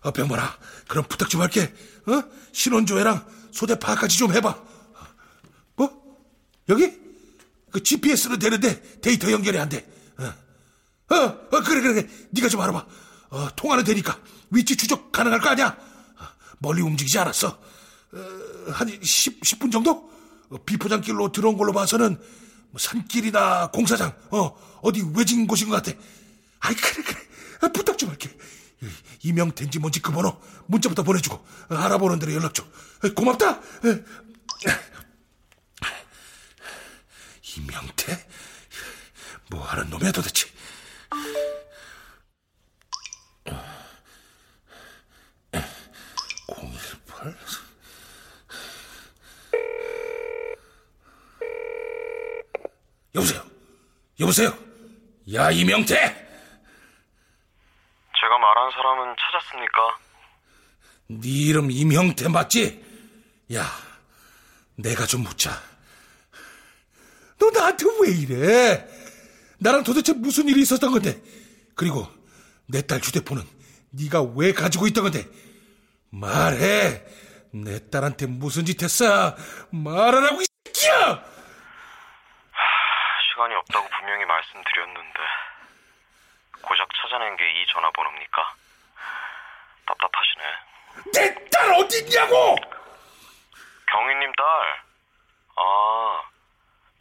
어, 0.02 0.10
병만아, 0.12 0.58
그럼 0.88 1.04
부탁 1.08 1.28
좀 1.28 1.42
할게. 1.42 1.74
어? 2.06 2.22
신원조회랑 2.52 3.26
소대 3.52 3.78
파악까지 3.78 4.16
좀 4.16 4.32
해봐. 4.32 4.70
뭐? 6.66 6.76
여기? 6.76 6.98
그 7.70 7.82
GPS로 7.82 8.38
되는데 8.38 8.80
데이터 9.00 9.30
연결이 9.30 9.58
안 9.58 9.68
돼. 9.68 9.86
어, 10.18 11.14
어, 11.14 11.16
어 11.16 11.60
그래, 11.62 11.80
그래, 11.80 11.94
그래. 11.94 12.08
네가 12.30 12.48
좀 12.48 12.60
알아봐. 12.60 12.86
어, 13.30 13.48
통화는 13.56 13.84
되니까 13.84 14.18
위치 14.50 14.76
추적 14.76 15.12
가능할 15.12 15.40
거 15.40 15.50
아니야? 15.50 15.68
어, 15.68 16.24
멀리 16.58 16.82
움직이지 16.82 17.18
않았어. 17.18 17.48
어, 17.48 18.70
한 18.72 18.88
10, 19.02 19.40
10분 19.40 19.70
정도? 19.70 20.10
어, 20.50 20.56
비포장길로 20.64 21.30
들어온 21.32 21.56
걸로 21.56 21.72
봐서는 21.72 22.16
뭐 22.70 22.78
산길이나 22.78 23.70
공사장, 23.70 24.12
어, 24.30 24.56
어디 24.82 25.02
외진 25.14 25.46
곳인 25.46 25.68
것 25.68 25.82
같아. 25.82 25.96
아이, 26.60 26.74
그래, 26.74 27.02
그래. 27.04 27.18
아, 27.62 27.68
부탁 27.68 27.96
좀 27.98 28.08
할게. 28.10 28.30
이- 28.82 29.28
이명태인지 29.28 29.78
뭔지 29.78 30.00
그 30.00 30.10
번호 30.10 30.40
문자부터 30.66 31.02
보내주고 31.02 31.36
어, 31.36 31.74
알아보는 31.74 32.18
대로 32.18 32.32
연락 32.34 32.52
줘. 32.54 32.64
어, 32.64 33.14
고맙다. 33.14 33.60
이명태? 37.56 38.26
뭐하는 39.50 39.90
놈이야 39.90 40.12
도대체? 40.12 40.48
여보세요? 53.14 53.44
여보세요? 54.20 54.56
야, 55.34 55.50
이명태! 55.50 55.94
제가 58.20 58.38
말한 58.38 58.70
사람은 58.72 59.16
찾았습니까? 59.18 59.98
네 61.08 61.28
이름 61.28 61.70
임형태 61.70 62.28
맞지? 62.28 62.84
야, 63.54 63.64
내가 64.76 65.06
좀 65.06 65.22
묻자. 65.22 65.69
너 67.84 67.90
나한테 67.90 68.02
왜 68.02 68.10
이래? 68.10 68.86
나랑 69.58 69.84
도대체 69.84 70.12
무슨 70.14 70.48
일이 70.48 70.62
있었던 70.62 70.90
건데? 70.90 71.20
그리고 71.74 72.06
내 72.66 72.82
딸 72.82 73.00
휴대폰은 73.00 73.42
네가 73.90 74.22
왜 74.36 74.52
가지고 74.52 74.86
있던 74.86 75.04
건데? 75.04 75.26
말해. 76.10 77.02
내 77.52 77.90
딸한테 77.90 78.26
무슨 78.26 78.64
짓 78.64 78.80
했어? 78.82 79.34
말하라고 79.70 80.40
이 80.40 80.44
새끼야! 80.66 81.24
시간이 83.32 83.54
없다고 83.54 83.88
분명히 83.88 84.24
말씀드렸는데 84.24 85.18
고작 86.62 86.88
찾아낸 87.02 87.36
게 87.36 87.44
이 87.44 87.66
전화번호입니까? 87.72 88.54
답답하시네. 89.86 90.44
내 91.14 91.34
딸 91.50 91.72
어딨냐고! 91.74 92.56
경희님 93.90 94.32
딸. 94.36 94.46
아, 95.56 96.22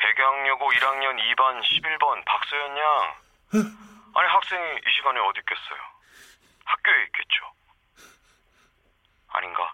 백양여고 0.01 0.71
1학년 0.71 1.17
2반 1.19 1.61
11번 1.61 2.25
박소연 2.25 2.77
양. 2.77 3.15
아니 4.15 4.27
학생이 4.27 4.63
이 4.77 4.91
시간에 4.95 5.19
어디 5.19 5.39
있겠어요? 5.39 5.79
학교에 6.65 7.03
있겠죠. 7.05 7.51
아닌가? 9.29 9.73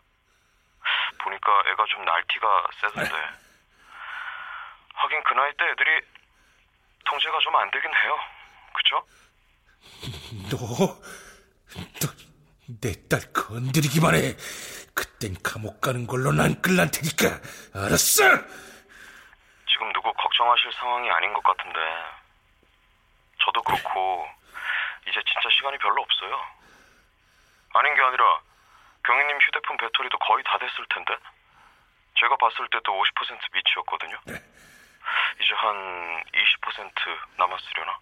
보니까 1.20 1.64
애가 1.68 1.86
좀 1.90 2.04
날티가 2.06 2.68
세던데. 2.82 3.16
하긴 4.96 5.24
그 5.24 5.34
나이 5.34 5.52
때 5.58 5.66
애들이 5.66 6.02
통제가 7.06 7.38
좀 7.40 7.56
안 7.56 7.70
되긴 7.72 7.92
해요. 7.94 8.18
그쵸? 8.74 9.08
너, 10.50 10.58
너, 12.02 12.08
내 12.82 12.94
딸 13.10 13.32
건드리기만 13.34 14.16
해. 14.16 14.36
그땐 14.96 15.36
감옥 15.44 15.82
가는 15.82 16.08
걸로 16.08 16.32
난 16.32 16.60
끌란 16.62 16.90
테니까. 16.92 17.40
알았어? 17.76 18.24
지금 19.86 19.94
누구 19.94 20.12
걱정하실 20.14 20.74
상황이 20.74 21.12
아닌 21.12 21.32
것 21.34 21.44
같은데. 21.44 21.80
저도 23.44 23.62
그렇고, 23.62 24.28
이제 25.08 25.22
진짜 25.28 25.50
시간이 25.56 25.78
별로 25.78 26.02
없어요. 26.02 26.44
아닌 27.76 27.94
게 27.94 28.02
아니라, 28.02 28.40
경희님 29.04 29.38
휴대폰 29.42 29.78
배터리도 29.78 30.18
거의 30.18 30.44
다 30.44 30.58
됐을 30.58 30.86
텐데? 30.90 31.16
제가 32.20 32.36
봤을 32.38 32.68
때도 32.70 33.00
50% 33.00 33.40
미치였거든요? 33.54 34.18
이제 34.26 35.54
한 35.54 36.24
20% 36.34 37.20
남았으려나? 37.38 38.00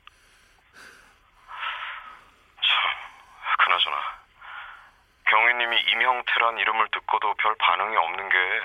참, 2.62 2.92
그나저나. 3.60 4.24
경희님이 5.26 5.82
임형태란 5.82 6.60
이름을 6.60 6.88
듣고도 6.92 7.34
별 7.34 7.56
반응이 7.56 7.98
없는 7.98 8.30
게, 8.30 8.62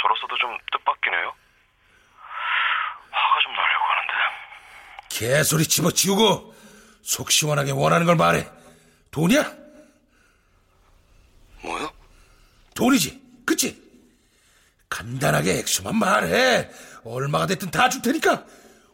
저로서도 0.00 0.36
좀 0.38 0.58
뜻밖이네요. 0.72 1.36
화가 3.12 3.40
좀 3.40 3.52
나려고 3.54 3.84
하는데. 3.84 4.14
개소리 5.12 5.66
집어치우고, 5.66 6.54
속 7.02 7.30
시원하게 7.30 7.72
원하는 7.72 8.06
걸 8.06 8.16
말해. 8.16 8.48
돈이야? 9.10 9.52
뭐요? 11.62 11.92
돈이지. 12.74 13.20
그치? 13.44 13.80
간단하게 14.88 15.58
액수만 15.58 15.96
말해. 15.96 16.70
얼마가 17.04 17.46
됐든 17.46 17.70
다 17.70 17.90
줄 17.90 18.00
테니까. 18.00 18.46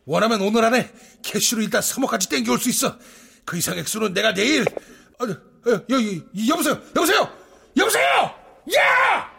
원하면 0.07 0.41
오늘 0.41 0.65
안에 0.65 0.93
캐시로 1.23 1.63
일단 1.63 1.81
3억까지 1.83 2.29
땡겨올 2.31 2.59
수 2.59 2.69
있어. 2.71 2.99
그 3.45 3.57
이상 3.57 3.79
액수는 3.79 4.13
내가 4.13 4.35
내일. 4.35 4.63
어, 5.21 5.25
어, 5.25 5.71
여, 5.91 6.03
여, 6.03 6.49
여보세요? 6.49 6.83
여보세요? 6.97 7.33
여보세요? 7.77 8.35
야! 8.77 9.31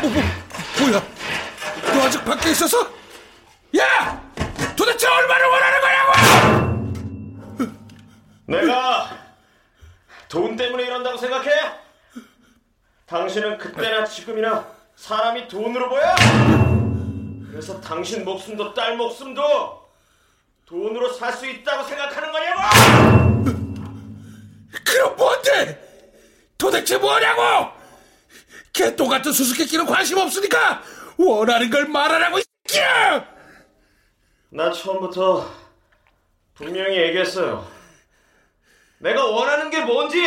뭐, 0.00 0.10
뭐, 0.10 0.22
뭐야? 0.80 1.06
너 1.92 2.02
아직 2.02 2.24
밖에 2.24 2.50
있었어? 2.52 3.03
야! 3.78 4.22
도대체 4.76 5.06
얼마를 5.06 5.46
원하는 5.46 5.80
거냐고! 5.80 6.12
내가 8.46 9.18
돈 10.28 10.56
때문에 10.56 10.84
이런다고 10.84 11.16
생각해? 11.16 11.50
당신은 13.06 13.58
그때나 13.58 14.04
지금이나 14.04 14.66
사람이 14.96 15.48
돈으로 15.48 15.88
보여? 15.88 16.14
그래서 17.50 17.80
당신 17.80 18.24
목숨도 18.24 18.74
딸 18.74 18.96
목숨도 18.96 19.84
돈으로 20.66 21.12
살 21.12 21.32
수 21.32 21.46
있다고 21.46 21.84
생각하는 21.84 22.32
거냐고? 22.32 22.60
그럼 24.84 25.16
뭔데? 25.16 25.80
도대체 26.58 26.96
뭐냐고? 26.98 27.72
개똥 28.72 29.08
같은 29.08 29.32
수수께끼는 29.32 29.86
관심 29.86 30.18
없으니까 30.18 30.82
원하는 31.16 31.70
걸 31.70 31.86
말하라고 31.86 32.38
이 32.38 32.44
새끼야! 32.66 33.33
나 34.54 34.70
처음부터 34.70 35.52
분명히 36.54 36.96
얘기했어요. 36.96 37.68
내가 38.98 39.26
원하는 39.26 39.68
게 39.68 39.80
뭔지! 39.80 40.22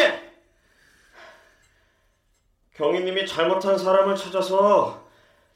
경희님이 2.76 3.26
잘못한 3.26 3.78
사람을 3.78 4.18
찾아서 4.18 5.08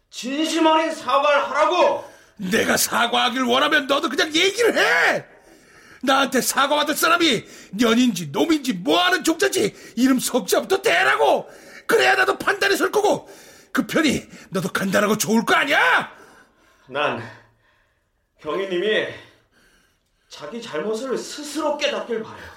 진심 0.09 0.65
어린 0.67 0.89
사과를 0.95 1.49
하라고! 1.49 2.09
내가 2.37 2.77
사과하길 2.77 3.41
원하면 3.43 3.87
너도 3.87 4.07
그냥 4.07 4.33
얘기를 4.33 4.77
해! 4.77 5.25
나한테 6.01 6.39
사과받을 6.39 6.95
사람이 6.95 7.43
년인지 7.71 8.27
놈인지 8.31 8.73
뭐하는 8.73 9.25
종자인지 9.25 9.93
이름 9.97 10.17
석자부터 10.17 10.81
대라고! 10.81 11.49
그래야 11.87 12.15
나도 12.15 12.37
판단이 12.37 12.77
설 12.77 12.89
거고 12.89 13.29
그 13.73 13.85
편이 13.85 14.29
너도 14.49 14.69
간단하고 14.69 15.17
좋을 15.17 15.43
거 15.43 15.55
아니야? 15.55 16.09
난 16.87 17.40
경희님이 18.41 19.07
자기 20.29 20.61
잘못을 20.61 21.17
스스로 21.17 21.77
깨닫길 21.77 22.23
바래요. 22.23 22.49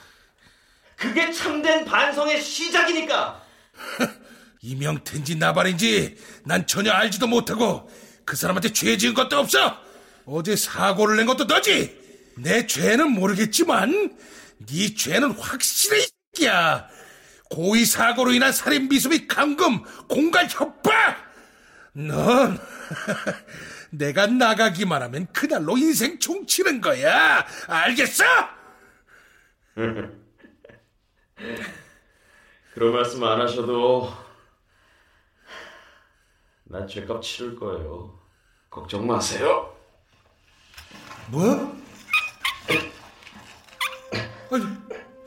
그게 0.96 1.30
참된 1.32 1.84
반성의 1.84 2.40
시작이니까! 2.40 3.42
이명태인지 4.62 5.36
나발인지 5.36 6.16
난 6.44 6.66
전혀 6.66 6.90
알지도 6.92 7.26
못하고 7.26 7.90
그 8.24 8.36
사람한테 8.36 8.72
죄 8.72 8.96
지은 8.96 9.12
것도 9.12 9.38
없어. 9.38 9.78
어제 10.24 10.56
사고를 10.56 11.16
낸 11.16 11.26
것도 11.26 11.44
너지. 11.44 12.02
내 12.38 12.66
죄는 12.66 13.10
모르겠지만 13.10 14.16
네 14.58 14.94
죄는 14.94 15.32
확실해 15.32 15.98
이 15.98 16.06
새끼야. 16.34 16.88
고의 17.50 17.84
사고로 17.84 18.32
인한 18.32 18.52
살인 18.52 18.88
미수미 18.88 19.26
감금 19.28 19.82
공갈 20.08 20.48
협박. 20.48 21.16
넌 21.92 22.58
내가 23.96 24.26
나가기만 24.26 25.02
하면 25.02 25.26
그날로 25.32 25.76
인생 25.78 26.18
종치는 26.18 26.80
거야. 26.80 27.46
알겠어? 27.68 28.24
그런 32.74 32.92
말씀 32.92 33.22
안 33.22 33.40
하셔도 33.40 34.12
난 36.64 36.88
죄값 36.88 37.22
치를 37.22 37.56
거예요. 37.56 38.18
걱정 38.68 39.06
마세요. 39.06 39.72
뭐? 41.28 41.76
아니, 44.50 44.64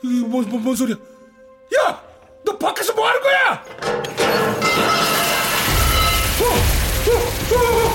이게 0.02 0.26
뭔, 0.26 0.48
뭔, 0.48 0.62
뭔 0.62 0.76
소리야? 0.76 0.96
야! 0.96 2.02
너 2.44 2.58
밖에서 2.58 2.92
뭐 2.94 3.08
하는 3.08 3.20
거야? 3.22 3.64
뭐? 7.48 7.88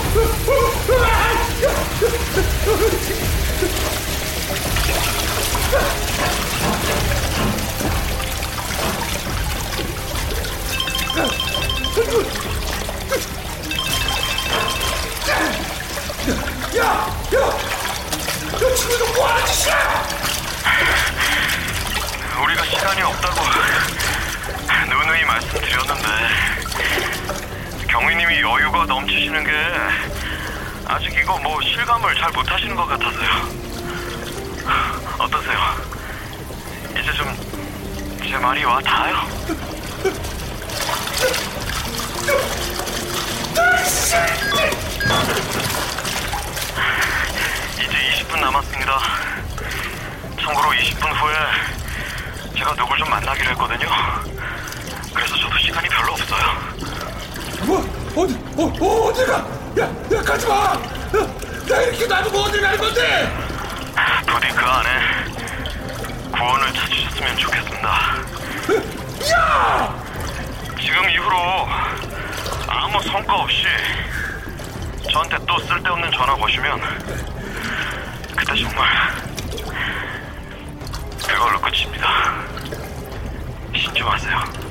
우리가 22.43 22.65
시간이 22.65 23.01
없다고 23.03 23.41
누누이 24.89 25.23
말씀드렸는데 25.25 26.62
경위님이 27.93 28.41
여유가 28.41 28.85
넘치시는 28.85 29.43
게 29.43 29.51
아직 30.87 31.13
이거 31.15 31.37
뭐 31.39 31.61
실감을 31.61 32.15
잘 32.15 32.31
못하시는 32.31 32.75
것 32.75 32.85
같아서요. 32.87 33.29
어떠세요? 35.19 35.59
이제 36.99 37.13
좀 37.13 37.53
제 38.33 38.39
말이 38.39 38.63
와 38.65 38.81
닿아요? 38.81 39.15
이제 47.75 48.23
20분 48.23 48.39
남았습니다. 48.39 48.99
참고로 50.41 50.69
20분 50.71 51.13
후에 51.13 51.33
제가 52.57 52.73
누굴 52.75 52.97
좀 52.97 53.07
만나기로 53.09 53.51
했거든요. 53.51 53.87
그래서 55.13 55.35
저도 55.37 55.57
시간이 55.59 55.87
별로 55.89 56.13
없어요. 56.13 56.82
뭐 58.13 58.25
어디 58.25 58.35
어, 58.57 58.63
어 58.63 59.07
어디 59.07 59.25
가? 59.25 59.37
야, 59.79 59.85
야 60.13 60.21
가지 60.21 60.47
마. 60.47 60.53
야, 60.55 60.79
나 61.67 61.81
이렇게 61.81 62.05
놔두고 62.05 62.37
어디 62.39 62.61
가는 62.61 62.77
건데? 62.77 63.33
부디 64.27 64.47
그 64.49 64.65
안에 64.65 64.89
구원을 66.31 66.73
찾으셨으면 66.73 67.37
좋겠습니다. 67.37 67.89
야! 69.31 70.03
지금 70.79 71.09
이후로 71.09 71.37
아무 72.67 73.01
성과 73.03 73.35
없이 73.35 73.65
저한테 75.11 75.37
또 75.47 75.57
쓸데없는 75.59 76.11
전화 76.11 76.35
거시면 76.35 76.79
그때 78.35 78.55
정말 78.61 78.87
그걸로 81.27 81.59
끝입니다. 81.61 82.33
신중하세요. 83.75 84.62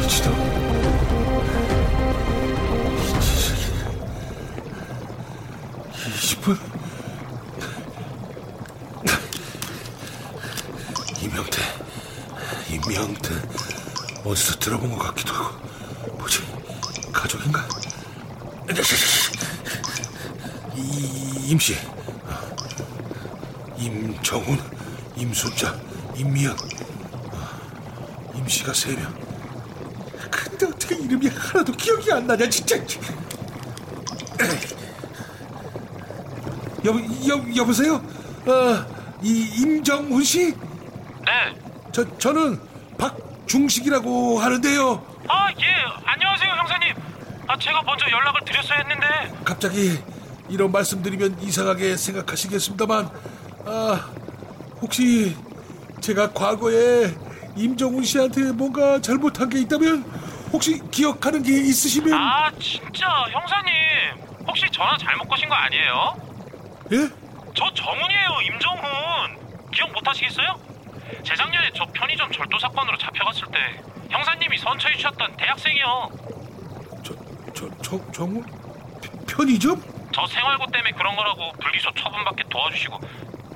미치다. 0.00 0.30
이십 6.08 6.40
분 6.40 6.58
이명태, 11.20 11.60
이명태 12.70 13.34
어디서 14.24 14.58
들어본 14.58 14.96
것 14.96 14.98
같기도 15.08 15.34
하고 15.34 15.58
뭐지? 16.16 16.40
가족인가? 17.12 17.68
이, 20.76 21.50
임씨, 21.50 21.76
임정훈, 23.80 24.58
임순자, 25.16 25.74
임미연, 26.14 26.54
임씨가 28.36 28.74
세 28.74 28.94
명. 28.94 29.12
근데 30.30 30.66
어떻게 30.66 30.96
이름이 30.96 31.28
하나도 31.28 31.72
기억이 31.72 32.12
안 32.12 32.26
나냐 32.26 32.48
진짜 32.48 32.76
여, 36.84 36.92
여, 36.92 37.56
여보세요? 37.56 37.94
어, 38.46 38.86
이 39.22 39.50
임정훈 39.58 40.22
씨? 40.24 40.52
네. 40.52 41.54
저, 41.92 42.18
저는 42.18 42.60
박중식이라고 42.96 44.38
하는데요 44.38 45.04
아, 45.28 45.48
예. 45.60 45.66
안녕하세요, 46.04 46.50
형사님. 46.50 46.94
아, 47.46 47.58
제가 47.58 47.82
먼저 47.82 48.10
연락을 48.10 48.40
드렸어야 48.44 48.78
했는데. 48.78 49.06
갑자기 49.44 49.98
이런 50.48 50.72
말씀드리면 50.72 51.40
이상하게 51.42 51.96
생각하시겠습니다만 51.96 53.10
아, 53.72 54.10
혹시 54.82 55.36
제가 56.00 56.32
과거에 56.32 57.14
임정훈 57.54 58.02
씨한테 58.02 58.50
뭔가 58.50 59.00
잘못한 59.00 59.48
게 59.48 59.60
있다면 59.60 60.02
혹시 60.52 60.80
기억하는 60.90 61.40
게 61.40 61.52
있으시면 61.52 62.12
아, 62.12 62.50
진짜, 62.58 63.06
형사님. 63.30 63.72
혹시 64.44 64.66
전화 64.72 64.96
잘못 64.98 65.28
거신 65.28 65.48
거 65.48 65.54
아니에요? 65.54 66.16
예? 66.90 66.96
저 67.54 67.72
정훈이에요, 67.72 68.28
임정훈. 68.52 69.70
기억 69.72 69.92
못 69.92 70.04
하시겠어요? 70.04 70.48
재작년에 71.22 71.70
저 71.76 71.86
편의점 71.92 72.32
절도 72.32 72.58
사건으로 72.58 72.98
잡혀갔을 72.98 73.42
때 73.52 73.80
형사님이 74.10 74.58
선처해 74.58 74.96
주셨던 74.96 75.36
대학생이요. 75.36 76.10
저, 77.04 77.14
저, 77.54 77.68
저, 77.82 78.10
정훈? 78.10 78.44
편의점? 79.28 79.80
저 80.12 80.26
생활고 80.26 80.66
때문에 80.72 80.90
그런 80.90 81.14
거라고 81.14 81.52
불기소 81.60 81.92
처분받게 81.92 82.42
도와주시고 82.50 82.98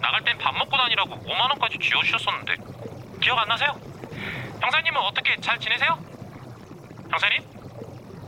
나갈 0.05 0.23
땐 0.23 0.37
밥 0.37 0.55
먹고 0.59 0.77
다니라고 0.77 1.17
5만 1.17 1.49
원까지 1.49 1.79
쥐어주셨었는데 1.79 2.57
기억 3.23 3.39
안 3.39 3.49
나세요? 3.49 3.73
형사님은 4.61 5.01
어떻게 5.01 5.35
잘 5.41 5.59
지내세요? 5.59 5.99
형사님? 7.11 7.43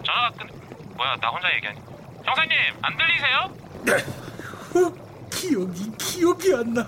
전화가 0.03 0.31
끊... 0.39 0.49
뭐야 0.97 1.17
나 1.17 1.29
혼자 1.29 1.55
얘기하니 1.55 1.79
형사님 2.25 2.51
안 2.81 2.97
들리세요? 2.97 3.39
어, 4.75 5.29
기억이 5.31 5.93
기억이 5.99 6.55
안 6.55 6.73
나. 6.73 6.87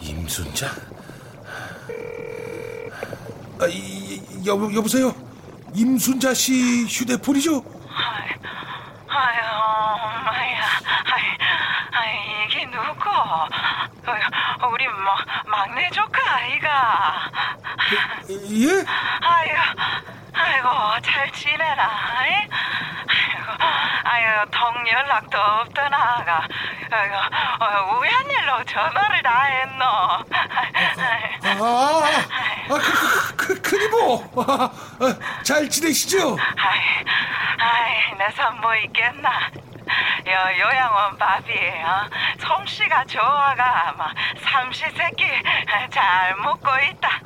임순자? 0.00 0.66
아, 3.60 3.66
이, 3.66 3.74
이, 3.74 4.46
여보 4.46 4.72
여보세요. 4.74 5.12
임순자 5.74 6.34
씨 6.34 6.84
휴대폰이죠? 6.86 7.62
아유, 9.10 9.40
엄마야. 9.42 10.64
아이, 11.04 11.22
아이, 11.92 12.46
이게 12.46 12.64
누구? 12.66 13.08
어, 13.10 13.48
우리 14.72 14.86
뭐, 14.86 15.14
막 15.46 15.67
내 15.78 15.88
조카 15.90 16.34
아이가. 16.34 17.30
예? 18.30 18.84
아유, 19.20 19.54
아이고, 20.32 21.00
잘 21.02 21.30
지내라. 21.30 21.84
아이? 22.18 22.32
아이고, 23.06 23.52
아유, 24.02 24.44
통 24.50 24.88
연락도 24.88 25.38
없던 25.38 25.94
아가. 25.94 26.42
아이고, 26.90 27.14
어, 27.14 27.96
우연 28.00 28.28
일로 28.28 28.64
전화를 28.64 29.22
다 29.22 29.42
했노. 29.44 29.84
아, 31.44 32.02
아, 32.70 32.74
그, 32.74 33.36
그, 33.36 33.36
그, 33.36 33.62
그니 33.62 33.86
뭐. 33.88 34.28
아, 34.48 34.64
아, 34.64 35.42
잘 35.44 35.70
지내시죠? 35.70 36.36
아이, 36.56 36.80
아이, 37.60 38.18
내선뭐 38.18 38.74
있겠나? 38.86 39.30
요, 40.30 40.58
요양원 40.58 41.16
밥이, 41.16 41.52
어? 41.84 42.08
솜씨가 42.38 43.04
좋아가, 43.06 43.94
막, 43.96 44.14
삼시세끼 44.42 45.24
잘 45.90 46.36
먹고 46.36 46.68
있다. 46.90 47.20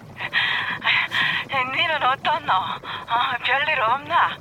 니는 1.75 2.03
어떻노? 2.03 2.53
어, 2.53 3.37
별일 3.45 3.81
없나? 3.81 4.39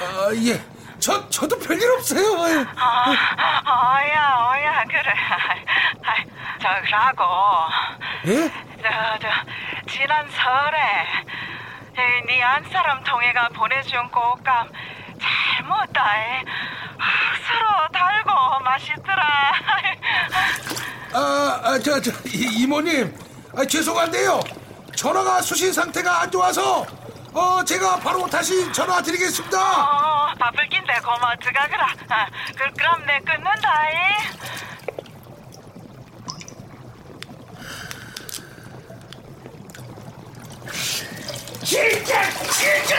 아, 0.00 0.30
예. 0.46 0.60
저, 0.98 1.28
저도 1.28 1.58
별일 1.58 1.90
없어요. 1.92 2.20
예. 2.48 2.60
어, 2.60 3.14
어야, 3.66 4.36
어야, 4.38 4.84
그래. 4.84 5.14
저, 6.60 6.68
그러고, 6.82 7.24
예? 8.26 8.50
저, 8.82 9.18
저, 9.20 9.28
지난 9.86 10.28
설에, 10.30 11.06
이, 11.92 12.26
네 12.26 12.42
안사람 12.42 13.04
통해가 13.04 13.48
보내준 13.50 14.08
꽃감 14.10 14.70
잘 15.20 15.64
먹었다. 15.66 16.16
이. 16.16 16.44
서로 17.46 17.88
달고 17.92 18.60
맛있더라. 18.64 19.52
아, 21.12 21.60
아, 21.64 21.78
저, 21.82 22.00
저, 22.00 22.10
이, 22.26 22.62
이모님. 22.62 23.16
아, 23.56 23.64
죄송한데요. 23.64 24.40
전화가 24.94 25.40
수신 25.42 25.72
상태가 25.72 26.22
안 26.22 26.30
좋아서, 26.30 26.86
어, 27.32 27.64
제가 27.64 27.96
바로 28.00 28.26
다시 28.28 28.70
전화 28.72 29.00
드리겠습니다. 29.02 29.58
어, 29.58 30.34
바쁠 30.38 30.68
낀데 30.68 30.94
고마워 31.00 31.34
들어가거라. 31.40 31.86
아, 32.08 32.26
그, 32.56 32.70
그럼 32.74 33.06
내 33.06 33.18
끊는다. 33.20 33.90
이. 33.90 34.40
진짜, 41.64 42.22
진짜! 42.50 42.96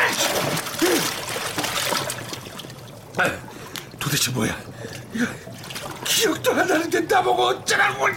아, 3.17 3.50
도대체 4.21 4.31
뭐야? 4.33 4.55
이거, 5.13 5.25
기억도 6.05 6.51
안 6.51 6.67
나는데 6.67 6.99
나보고 7.01 7.41
어쩌라고! 7.47 8.07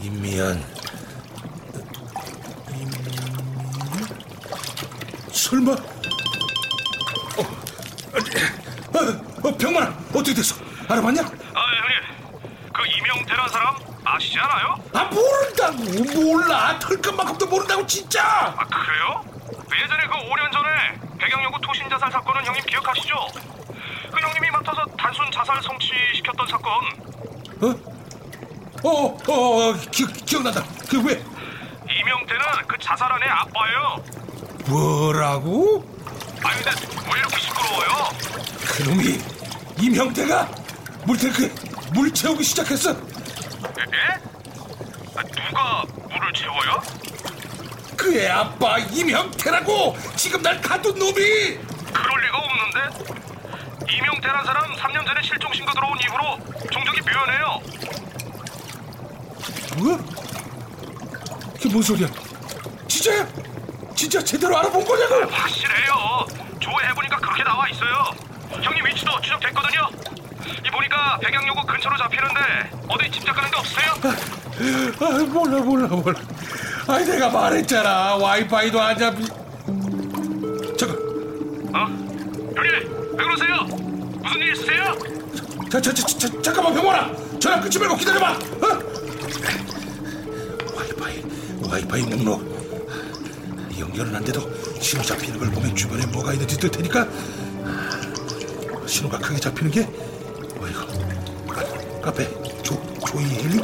임미연. 0.00 0.62
설마? 5.32 5.72
어, 5.72 5.76
어, 8.92 9.48
어, 9.48 9.56
병만아, 9.56 9.98
어떻게 10.10 10.34
됐어? 10.34 10.56
알아봤냐? 10.88 11.22
아 11.22 11.24
형님 11.24 12.02
그 12.74 12.86
이명태란 12.86 13.48
사람 13.48 13.76
아시지 14.04 14.38
않아요? 14.38 14.76
아 14.92 15.04
모른다고 15.04 15.31
몰라 15.72 16.78
털끝만큼도 16.78 17.46
모른다고 17.46 17.86
진짜 17.86 18.22
아 18.24 18.64
그래요? 18.66 19.24
그 19.68 19.80
예전에 19.80 20.06
그 20.06 20.12
5년 20.12 20.52
전에 20.52 21.18
백양여고 21.18 21.58
토신 21.60 21.88
자살 21.88 22.10
사건은 22.10 22.44
형님 22.44 22.62
기억하시죠? 22.66 23.14
그 24.12 24.20
형님이 24.20 24.50
맡아서 24.50 24.84
단순 24.98 25.24
자살 25.32 25.60
성취시켰던 25.62 26.46
사건 26.48 26.72
어? 27.62 27.92
어어 28.84 29.16
어, 29.28 29.70
어, 29.70 29.74
기억, 29.90 30.12
기억난다 30.26 30.62
그 30.88 31.00
왜? 31.04 31.22
이명태는 31.90 32.42
그 32.66 32.76
자살한 32.78 33.22
애 33.22 33.26
아빠예요 33.26 34.04
뭐라고? 34.66 35.84
아니 36.44 36.62
근데 36.62 36.86
왜 37.12 37.18
이렇게 37.20 37.38
시끄러워요? 37.38 38.08
그놈이 38.66 39.18
임형태가 39.80 40.48
물탱크에 41.06 41.50
물 41.92 42.12
채우기 42.12 42.42
시작했어. 42.44 42.90
예? 42.90 42.96
아, 45.14 45.22
누가 45.22 45.84
물을 46.08 46.32
채워요? 46.32 46.80
그의 48.12 48.28
아빠 48.28 48.76
임형태라고 48.78 49.96
지금 50.16 50.42
날 50.42 50.60
가둔 50.60 50.98
놈이. 50.98 51.12
그럴 51.14 52.22
리가 52.22 52.38
없는데. 52.38 53.14
이명태란 53.90 54.44
사람 54.44 54.70
3년 54.74 55.06
전에 55.06 55.22
실종 55.22 55.50
신고 55.54 55.72
들어온 55.72 55.98
이후로 55.98 56.38
종족이 56.70 57.00
묘연해요. 57.00 57.62
뭐야? 59.78 59.98
이게 61.56 61.68
뭔 61.70 61.82
소리야? 61.82 62.06
진짜야? 62.86 63.26
진짜 63.96 64.22
제대로 64.22 64.58
알아본 64.58 64.84
거냐고? 64.84 65.30
확실해요. 65.32 66.26
조회해보니까 66.60 67.16
그렇게 67.16 67.42
나와 67.44 67.66
있어요. 67.70 68.10
형님 68.60 68.84
위치도 68.84 69.20
추적됐거든요. 69.22 69.88
이 70.66 70.70
보니까 70.70 71.18
백양요구 71.22 71.64
근처로 71.66 71.96
잡히는데 71.96 72.40
어디 72.88 73.10
짐작가는 73.10 73.50
데 73.50 73.56
없으세요? 73.56 73.92
아, 74.04 74.41
몰라 75.32 75.60
몰라 75.60 75.88
몰라. 75.88 76.14
아니 76.86 77.04
내가 77.06 77.28
말했잖아 77.30 78.16
와이파이도 78.16 78.80
안 78.80 78.98
잡히. 78.98 79.24
잠깐, 80.76 80.96
어? 81.74 81.86
형님 82.56 83.16
왜 83.16 83.24
그러세요? 83.24 83.56
무슨 84.22 84.40
일 84.40 84.52
있으세요? 84.52 84.94
자, 85.70 85.80
자, 85.80 85.92
자, 85.92 86.06
자, 86.06 86.42
잠깐만 86.42 86.74
병원아, 86.74 87.10
전화 87.38 87.60
끊지 87.60 87.78
말고 87.78 87.96
기다려봐. 87.96 88.32
어? 88.32 88.82
와이파이, 90.76 91.24
와이파이 91.68 92.02
목록. 92.02 92.52
연결은 93.78 94.14
안 94.14 94.24
돼도 94.24 94.40
신호 94.80 95.02
잡히는 95.02 95.38
걸 95.38 95.50
보면 95.50 95.74
주변에 95.74 96.06
뭐가 96.06 96.32
있는지 96.34 96.56
뜰 96.58 96.70
테니까 96.70 97.06
신호가 98.86 99.18
크게 99.18 99.40
잡히는 99.40 99.70
게 99.72 99.80
어이구 100.60 101.46
카, 101.48 101.64
카페 102.00 102.28
조 102.62 102.80
조이 103.06 103.24
힐링 103.24 103.60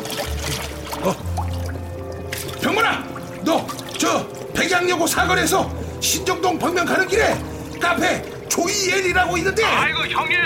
양여고 4.78 5.06
사거리에서 5.08 5.68
신정동 6.00 6.56
방면 6.56 6.86
가는 6.86 7.06
길에 7.08 7.36
카페 7.80 8.22
조이 8.48 8.72
힐이라고 8.72 9.36
있는데. 9.38 9.64
아이고 9.64 10.06
형님. 10.06 10.38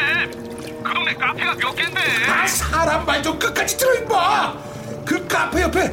그 0.83 0.95
동네 0.95 1.15
카페가 1.15 1.55
몇 1.55 1.75
갠데? 1.77 2.01
아 2.31 2.47
사람 2.47 3.05
말 3.05 3.23
좀 3.23 3.39
끝까지 3.39 3.77
들어 3.77 3.95
임마. 3.97 4.55
그 5.05 5.27
카페 5.29 5.61
옆에 5.63 5.89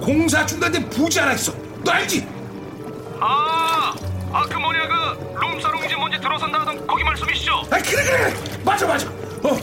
공사 0.00 0.46
중단된 0.46 0.88
부지 0.88 1.18
하나 1.18 1.32
있어. 1.32 1.52
너 1.84 1.90
알지? 1.90 2.26
아, 3.20 3.92
아 4.32 4.44
그 4.48 4.56
뭐냐 4.56 4.80
그 4.86 5.40
룸사롱인지 5.44 5.96
뭔지 5.96 6.18
들어선다 6.20 6.60
하던 6.60 6.86
거기 6.86 7.02
말씀이시죠? 7.04 7.52
아 7.70 7.78
그래 7.78 8.04
그래. 8.04 8.34
맞아 8.64 8.86
맞아. 8.86 9.08
어 9.42 9.58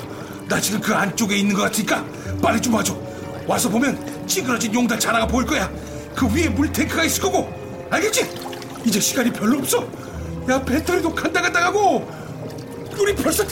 나 0.49 0.61
지금 0.61 0.79
그 0.79 0.93
안쪽에 0.95 1.35
있는 1.35 1.53
것 1.55 1.63
같으니까 1.63 2.05
빨리 2.41 2.61
좀 2.61 2.73
와줘. 2.73 2.95
와서 3.47 3.67
보면 3.69 4.25
찌그러진 4.27 4.73
용달차 4.73 5.09
하나가 5.09 5.25
보일 5.27 5.45
거야. 5.47 5.69
그 6.15 6.25
위에 6.33 6.47
물탱크가 6.49 7.03
있을 7.05 7.21
거고 7.21 7.51
알겠지? 7.89 8.29
이제 8.85 8.99
시간이 8.99 9.31
별로 9.31 9.59
없어 9.59 9.87
야 10.49 10.61
배터리도 10.63 11.13
간다 11.13 11.41
간다 11.41 11.65
하고 11.65 12.09
우리 12.97 13.13
벌써 13.15 13.43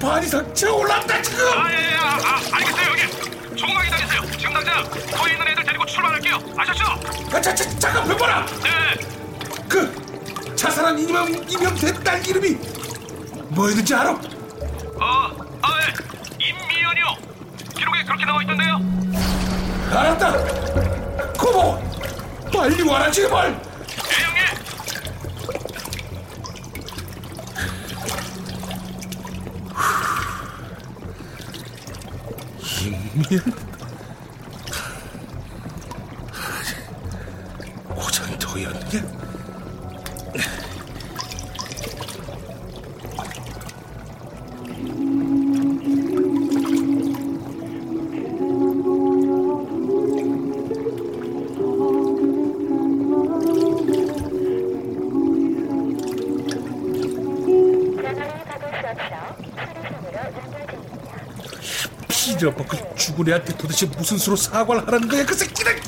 반 0.00 0.22
이상 0.22 0.54
채워 0.54 0.78
올라왔다 0.80 1.20
지금 1.22 1.46
아예예 1.58 1.94
아, 1.96 2.18
아, 2.22 2.40
알겠어요 2.52 2.86
형님 2.90 3.56
조금만 3.56 3.84
기다리세요 3.84 4.20
지금 4.38 4.54
당장 4.54 4.84
거기 5.12 5.32
있는 5.32 5.48
애들 5.48 5.64
데리고 5.64 5.84
출발할게요 5.86 6.38
아셨죠? 6.56 6.84
아, 7.32 7.40
자, 7.40 7.54
자, 7.54 7.78
잠깐 7.78 8.06
병봐라 8.08 8.46
네 8.62 9.14
그 9.68 10.54
자살한 10.54 10.96
이명 11.00 11.26
이명태 11.48 11.92
딸 12.04 12.24
이름이 12.26 12.56
뭐였는지 13.48 13.92
알아? 13.94 14.10
어, 14.12 14.20
아, 15.00 15.68
예. 15.80 16.46
임미연이요. 16.48 17.04
기록에 17.76 18.04
그렇게 18.04 18.24
나와 18.24 18.40
있던데요. 18.42 18.80
알았다 19.90 20.32
고모 21.36 21.82
빨리 22.54 22.82
와라 22.82 23.10
제발 23.10 23.60
예, 33.30 33.38
형님. 33.38 33.73
애한테 63.28 63.56
도대체 63.56 63.86
무슨 63.86 64.18
수로 64.18 64.36
사과를 64.36 64.86
하라는 64.86 65.08
거야 65.08 65.24
그 65.24 65.34
새끼는 65.34 65.80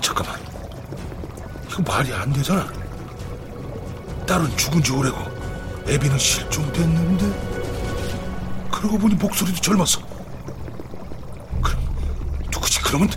잠깐만. 0.00 0.40
이거 1.70 1.82
말이 1.82 2.12
안 2.12 2.32
되잖아. 2.32 2.70
딸은 4.26 4.56
죽은 4.56 4.82
지 4.82 4.92
오래고 4.92 5.18
애비는 5.88 6.18
실종됐는데 6.18 7.50
그러고 8.70 8.98
보니 8.98 9.14
목소리도 9.16 9.60
젊었어 9.60 10.00
그럼 11.60 11.80
누구지 12.52 12.80
그러면 12.82 13.08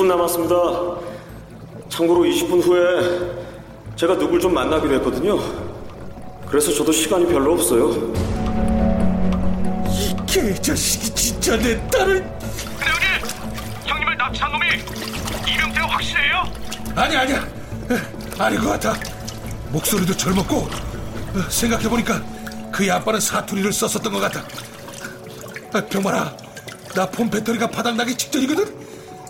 20분 0.00 0.06
남았습니다. 0.06 0.54
참고로 1.88 2.22
20분 2.24 2.62
후에 2.62 3.36
제가 3.96 4.16
누굴 4.16 4.40
좀 4.40 4.54
만나기로 4.54 4.94
했거든요. 4.94 5.38
그래서 6.48 6.72
저도 6.72 6.90
시간이 6.90 7.26
별로 7.26 7.52
없어요. 7.52 7.90
이 9.88 10.16
개자식이 10.26 11.14
진짜 11.14 11.56
내 11.58 11.76
딸을 11.88 12.22
근데 12.78 12.90
형님, 12.90 13.26
형님을 13.86 14.16
납치한 14.16 14.52
놈이 14.52 14.66
이명태가 15.52 15.86
확실해요? 15.86 16.44
아니 16.94 17.16
아니야 17.16 17.36
에, 17.90 18.42
아닌 18.42 18.60
것 18.60 18.70
같아 18.70 18.94
목소리도 19.70 20.16
젊었고 20.16 20.56
어, 20.56 21.50
생각해보니까 21.50 22.22
그의 22.72 22.90
아빠는 22.90 23.20
사투리를 23.20 23.72
썼었던 23.72 24.12
것 24.12 24.18
같아 24.20 24.40
아, 25.72 25.84
병만아 25.86 26.36
나 26.94 27.06
폰 27.06 27.30
배터리가 27.30 27.68
바닥나기 27.68 28.16
직전이거든 28.16 28.79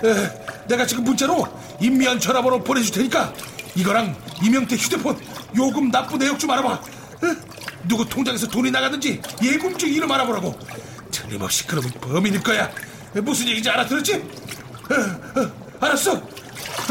에, 0.04 0.66
내가 0.66 0.86
지금 0.86 1.04
문자로 1.04 1.46
임미안 1.80 2.18
전화번호 2.18 2.62
보내줄 2.62 2.94
테니까 2.94 3.32
이거랑 3.74 4.16
이명태 4.42 4.76
휴대폰 4.76 5.18
요금 5.56 5.90
납부 5.90 6.16
내역 6.16 6.38
좀 6.38 6.50
알아봐. 6.50 6.74
에? 6.74 7.36
누구 7.88 8.08
통장에서 8.08 8.46
돈이 8.48 8.70
나갔는지 8.70 9.20
예금증 9.42 9.88
이름 9.88 10.10
알아보라고. 10.10 10.58
틀림없이 11.10 11.66
그러면 11.66 11.90
범인일 12.00 12.42
거야. 12.42 12.70
에, 13.16 13.20
무슨 13.20 13.46
얘기인지 13.48 13.68
알아들었지? 13.70 14.14
에, 14.14 14.18
에, 14.18 15.48
알았어. 15.80 16.20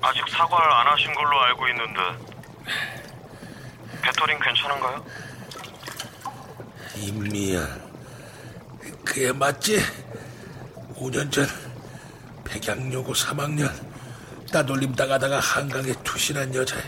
아직 0.00 0.22
사과를 0.28 0.72
안 0.72 0.86
하신 0.88 1.14
걸로 1.14 1.40
알고 1.40 1.68
있는데 1.68 2.00
배터린 4.02 4.38
괜찮은가요? 4.40 5.04
임미야 6.96 7.78
그애 9.04 9.30
맞지? 9.32 9.80
5년 10.96 11.30
전 11.30 11.46
백양여고 12.44 13.12
3학년 13.12 13.70
따돌림 14.52 14.94
당하다가 14.94 15.38
한강에 15.40 15.92
투신한 16.04 16.54
여자애 16.54 16.82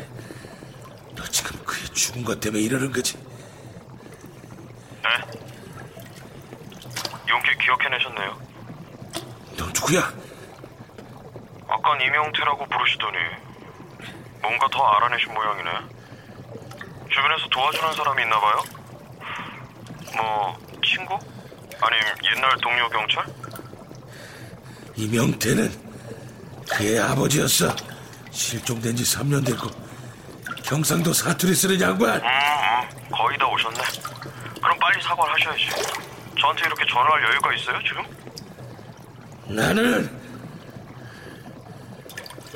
너 1.15 1.25
지금 1.29 1.57
그의 1.65 1.89
죽은 1.91 2.25
것 2.25 2.39
때문에 2.41 2.63
이러는 2.63 2.93
거지. 2.93 3.17
네? 5.05 5.11
용기 7.29 7.57
기억해내셨네요. 7.59 8.39
너 9.59 9.67
누구야? 9.67 10.13
아깐 11.69 12.01
이명태라고 12.01 12.67
부르시더니 12.67 13.19
뭔가 14.41 14.67
더 14.69 14.83
알아내신 14.83 15.33
모양이네. 15.35 15.71
주변에서 17.11 17.49
도와주는 17.51 17.93
사람이 17.93 18.23
있나 18.23 18.41
봐요? 18.41 18.63
뭐 20.17 20.59
친구? 20.85 21.15
아님 21.81 22.01
옛날 22.35 22.57
동료 22.63 22.89
경찰? 22.89 23.25
이명태는 24.97 25.71
그의 26.71 26.99
아버지였어. 27.01 27.75
실종된 28.31 28.97
지 28.97 29.05
3년 29.05 29.45
됐고 29.47 29.69
경상도 30.65 31.13
사투리 31.13 31.55
쓰는 31.55 31.81
양반. 31.81 32.17
음, 32.21 32.27
음, 32.27 33.11
거의 33.11 33.39
다 33.39 33.47
오셨네. 33.47 33.79
빨리 34.95 35.03
사과를 35.03 35.35
하셔야지. 35.35 35.67
저한테 36.41 36.67
이렇게 36.67 36.85
전화할 36.87 37.25
여유가 37.25 37.55
있어요 37.55 37.79
지금? 37.83 38.05
나는 39.57 40.11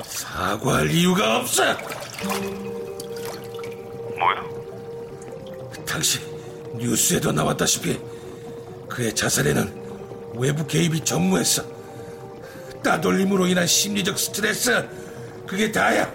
사과할 0.03 0.89
이유가 0.89 1.37
없어. 1.37 1.63
뭐요? 4.17 5.85
당시 5.85 6.19
뉴스에도 6.75 7.31
나왔다시피 7.31 7.99
그의 8.89 9.13
자살에는 9.13 10.33
외부 10.35 10.65
개입이 10.65 11.03
전무했어. 11.03 11.63
따돌림으로 12.83 13.47
인한 13.47 13.67
심리적 13.67 14.17
스트레스 14.17 14.87
그게 15.45 15.71
다야. 15.71 16.09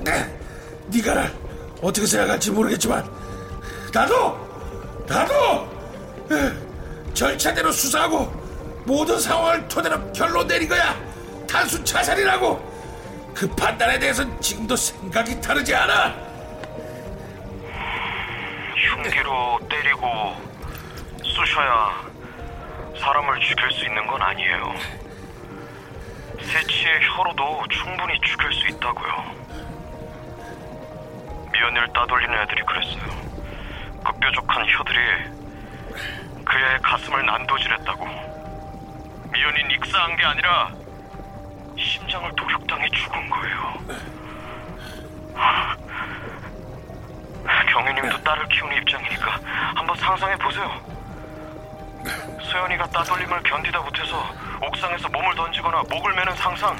네, 0.00 0.38
네가 0.86 1.14
날 1.14 1.34
어떻게 1.82 2.06
생각할지 2.06 2.50
모르겠지만 2.50 3.04
나도 3.92 4.45
나도 5.06 5.68
에, 6.32 7.14
절차대로 7.14 7.70
수사하고 7.72 8.26
모든 8.84 9.18
상황을 9.18 9.66
토대로 9.68 10.12
결론 10.12 10.46
내린 10.46 10.68
거야. 10.68 10.94
단순 11.48 11.84
자살이라고. 11.84 12.76
그 13.34 13.48
판단에 13.54 13.98
대해서는 13.98 14.40
지금도 14.40 14.74
생각이 14.76 15.40
다르지 15.40 15.74
않아. 15.74 16.14
흉기로 18.76 19.58
때리고 19.68 20.34
쑤셔야 21.22 22.06
사람을 22.98 23.40
죽일 23.40 23.70
수 23.72 23.84
있는 23.84 24.06
건 24.06 24.22
아니에요. 24.22 24.74
새치의 26.40 27.00
혀로도 27.16 27.64
충분히 27.70 28.18
죽일 28.20 28.52
수 28.52 28.68
있다고요. 28.68 29.34
미연을 31.52 31.92
따돌리는 31.92 32.42
애들이 32.42 32.62
그랬어요. 32.62 33.35
그 34.06 34.12
뾰족한 34.20 34.64
혀들이 34.68 34.98
그의 36.44 36.78
가슴을 36.80 37.26
난도질했다고. 37.26 38.06
미연이 39.32 39.74
익사한 39.74 40.16
게 40.16 40.24
아니라 40.24 40.70
심장을 41.76 42.30
도륙당해 42.36 42.88
죽은 42.88 43.28
거예요. 43.28 43.78
경희님도 47.72 48.22
딸을 48.22 48.48
키우는 48.48 48.76
입장이니까 48.78 49.40
한번 49.74 49.96
상상해 49.96 50.36
보세요. 50.36 50.80
소연이가 52.42 52.86
따돌림을 52.86 53.42
견디다 53.42 53.80
못해서 53.80 54.24
옥상에서 54.62 55.08
몸을 55.08 55.34
던지거나 55.34 55.82
목을 55.90 56.14
매는 56.14 56.34
상상. 56.36 56.76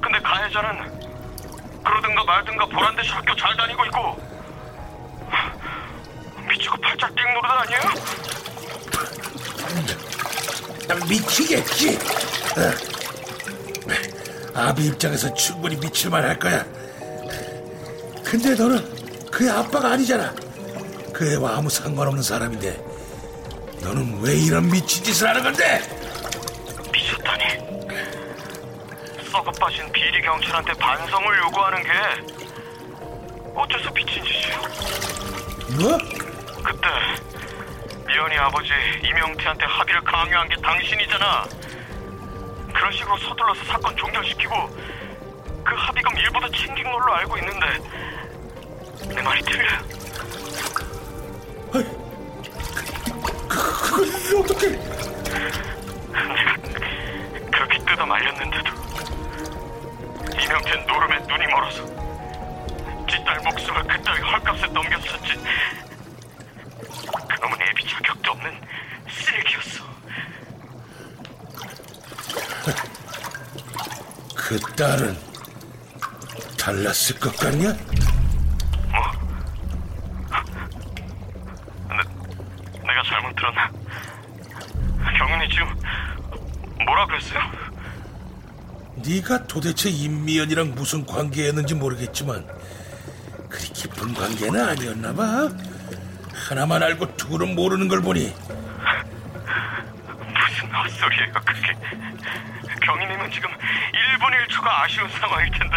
근데 0.00 0.18
가해자는 0.20 1.82
그러든가 1.82 2.24
말든가 2.24 2.66
보란듯이 2.66 3.10
학교 3.10 3.34
잘 3.34 3.54
다니고 3.56 3.84
있고 3.86 4.29
미치고 6.60 6.76
팔짝 6.78 7.10
띵 7.16 7.24
노릇 7.34 7.50
아니에요? 7.50 7.80
미치겠지. 11.08 11.98
어. 12.56 12.70
아비 14.54 14.86
입장에서 14.88 15.32
충분히 15.34 15.76
미칠만 15.76 16.22
할 16.22 16.38
거야. 16.38 16.64
근데 18.24 18.54
너는 18.54 19.30
그의 19.30 19.50
아빠가 19.50 19.92
아니잖아. 19.92 20.34
그 21.12 21.32
애와 21.32 21.56
아무 21.56 21.70
상관없는 21.70 22.22
사람인데 22.22 22.78
너는 23.82 24.20
왜 24.20 24.34
이런 24.34 24.68
미친 24.68 25.02
짓을 25.02 25.28
하는 25.28 25.42
건데? 25.42 25.80
미쳤다니. 26.92 27.44
썩어 29.30 29.50
빠진 29.52 29.90
비리 29.92 30.20
경찰한테 30.20 30.72
반성을 30.74 31.38
요구하는 31.38 31.82
게 31.82 31.90
어째서 33.54 33.90
미친 33.92 34.22
짓이에요? 34.24 34.60
뭐? 35.78 36.19
그때 36.70 36.88
미연이 38.06 38.38
아버지 38.38 38.70
이명태한테 39.02 39.66
합의를 39.66 40.00
강요한 40.02 40.48
게 40.48 40.54
당신이잖아. 40.62 41.44
그런 42.72 42.92
식으로 42.92 43.16
서둘러서 43.18 43.64
사건 43.64 43.96
종결시키고 43.96 44.54
그 45.64 45.74
합의금 45.74 46.16
일부도 46.16 46.48
챙긴 46.52 46.84
걸로 46.84 47.12
알고 47.12 47.38
있는데 47.38 47.66
내 49.16 49.20
말이 49.20 49.42
틀려요. 49.42 49.78
아이, 51.72 51.84
그, 53.48 53.58
그걸 53.88 54.40
어떻게? 54.40 54.68
내가 56.28 56.56
그렇게 57.50 57.78
뜯어 57.84 58.06
말렸는데도 58.06 58.70
이명태는 60.40 60.86
노름에 60.86 61.18
눈이 61.18 61.46
멀어서 61.48 61.84
뒷딸 63.08 63.40
목숨을 63.44 63.82
그따위 63.88 64.20
헐값에 64.20 64.66
넘겼었지 64.68 65.40
자격도 67.90 68.30
없는 68.32 68.50
쓰레기였어 69.08 69.84
그 74.34 74.58
딸은 74.76 75.16
달랐을 76.58 77.18
것 77.18 77.34
같냐? 77.36 77.72
근데 81.88 82.02
내가 82.82 83.02
잘못 83.08 83.34
들었나? 83.36 83.70
경은이 85.18 85.48
지금 85.50 85.66
뭐라 86.84 87.06
그랬어요? 87.06 87.40
네가 88.96 89.46
도대체 89.46 89.88
임미연이랑 89.88 90.74
무슨 90.74 91.06
관계였는지 91.06 91.74
모르겠지만 91.74 92.46
그리 93.48 93.68
깊은 93.68 94.14
관계는 94.14 94.68
아니었나 94.68 95.14
봐. 95.14 95.48
하나만 96.48 96.82
알고 96.82 97.16
둘은 97.16 97.54
모르는 97.54 97.88
걸 97.88 98.00
보니 98.00 98.34
무슨 100.26 100.74
헛소리예요 100.74 101.32
그게 101.44 101.72
경희님은 102.84 103.30
지금 103.30 103.50
1분 103.50 104.48
1초가 104.48 104.66
아쉬운 104.84 105.08
상황일 105.20 105.50
텐데 105.52 105.76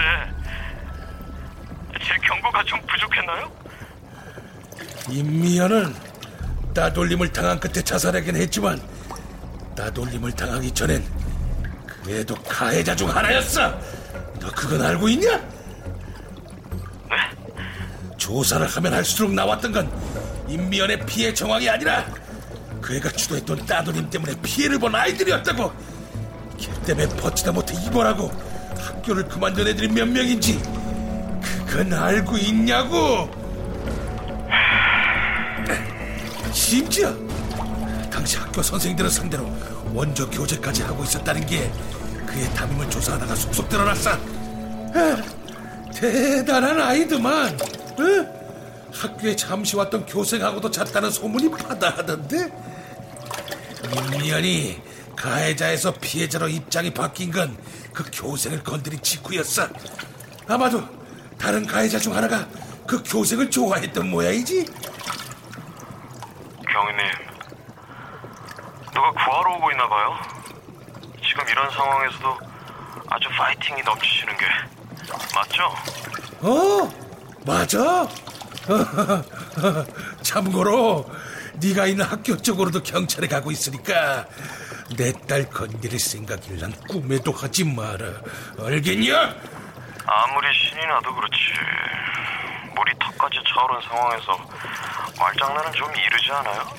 제 2.02 2.16
경고가 2.28 2.64
좀 2.64 2.80
부족했나요? 2.88 3.52
임미연은 5.10 5.94
따돌림을 6.74 7.32
당한 7.32 7.60
끝에 7.60 7.84
자살하긴 7.84 8.36
했지만 8.38 8.82
따돌림을 9.76 10.32
당하기 10.32 10.72
전엔 10.72 11.04
그래도 11.86 12.36
가해자 12.36 12.96
중 12.96 13.10
하나였어. 13.10 13.80
너 14.40 14.52
그건 14.52 14.82
알고 14.82 15.08
있냐? 15.10 15.40
조사를 18.18 18.66
하면 18.68 18.94
할수록 18.94 19.34
나왔던 19.34 19.72
건 19.72 20.23
임미연의 20.54 21.06
피해 21.06 21.34
정황이 21.34 21.68
아니라 21.68 22.06
그 22.80 22.96
애가 22.96 23.10
주도했던 23.12 23.66
따돌림 23.66 24.10
때문에 24.10 24.34
피해를 24.42 24.78
본 24.78 24.94
아이들이었다고. 24.94 25.72
걔 26.58 26.72
때문에 26.86 27.08
버티다 27.18 27.52
못해 27.52 27.76
입원하고 27.86 28.32
학교를 28.78 29.28
그만둔 29.28 29.68
애들이 29.68 29.88
몇 29.88 30.08
명인지 30.08 30.62
그건 31.66 31.94
알고 31.94 32.38
있냐고. 32.38 33.30
심지어 36.52 37.12
당시 38.12 38.38
학교 38.38 38.62
선생님들을 38.62 39.10
상대로 39.10 39.52
원조 39.92 40.30
교재까지 40.30 40.84
하고 40.84 41.04
있었다는 41.04 41.46
게 41.48 41.72
그의 42.28 42.48
담임을 42.54 42.90
조사하다가 42.92 43.36
속속 43.36 43.68
드러났어. 43.70 44.12
에, 44.12 45.16
대단한 45.92 46.80
아이드만. 46.80 47.48
에? 47.48 48.43
학교에 48.94 49.36
잠시 49.36 49.76
왔던 49.76 50.06
교생하고도 50.06 50.70
잤다는 50.72 51.10
소문이 51.12 51.50
파다하던데. 51.52 52.52
임미연이 54.14 54.82
가해자에서 55.16 55.92
피해자로 55.94 56.48
입장이 56.48 56.94
바뀐 56.94 57.32
건 57.32 57.58
그 57.94 58.04
교생을 58.12 58.64
건드린 58.64 59.00
직후였어. 59.04 59.68
아마도 60.48 60.84
다른 61.38 61.64
가해자 61.66 62.00
중 62.00 62.16
하나가 62.16 62.48
그 62.88 63.04
교생을 63.06 63.52
좋아했던 63.52 64.10
모양이지. 64.10 64.66
경희님 66.68 67.12
누가 68.96 69.12
구하러 69.12 69.58
오고 69.58 69.72
있나 69.72 69.88
봐요 69.88 70.16
지금 71.24 71.48
이런 71.48 71.70
상황에서도 71.70 72.38
아주 73.10 73.30
파이팅이 73.30 73.84
넘치시는 73.84 74.38
게 74.38 74.46
맞죠? 75.36 75.64
어, 76.42 76.92
맞아. 77.46 78.08
참고로 80.22 81.10
네가 81.56 81.86
있는 81.88 82.06
학교 82.06 82.36
쪽으로도 82.38 82.82
경찰에 82.84 83.28
가고 83.28 83.52
있으니까 83.52 84.26
내 84.98 85.12
딸 85.28 85.50
건드릴 85.50 86.00
생각일 86.00 86.58
난 86.60 86.72
꿈에도 86.88 87.32
하지 87.32 87.64
마라 87.64 88.06
알겠냐? 88.60 89.36
아무리 90.06 90.48
신이 90.54 90.86
나도 90.86 91.14
그렇지. 91.16 91.36
물이 92.76 92.92
턱까지 93.00 93.38
차오른 93.48 93.80
상황에서 93.88 94.38
말장난은 95.18 95.72
좀 95.74 95.90
이르지 95.96 96.32
않아요? 96.32 96.74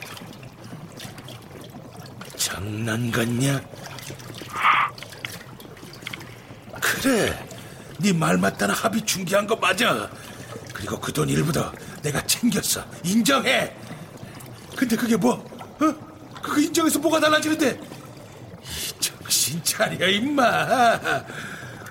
장난 2.36 3.10
같냐? 3.10 3.60
그래 6.80 7.46
네 7.98 8.12
말 8.12 8.36
맞다는 8.36 8.74
합의 8.74 9.00
중개한 9.02 9.46
거 9.46 9.56
맞아 9.56 10.10
그리고 10.84 11.00
그 11.00 11.12
돈 11.12 11.28
일부도 11.30 11.64
내가 12.02 12.20
챙겼어. 12.26 12.84
인정해. 13.04 13.74
근데 14.76 14.96
그게 14.96 15.16
뭐? 15.16 15.32
어? 15.32 15.94
그거 16.42 16.60
인정해서 16.60 16.98
뭐가 16.98 17.18
달라지는데? 17.20 17.80
이 18.62 19.00
정신 19.00 19.62
차려 19.64 20.06
임마. 20.08 21.24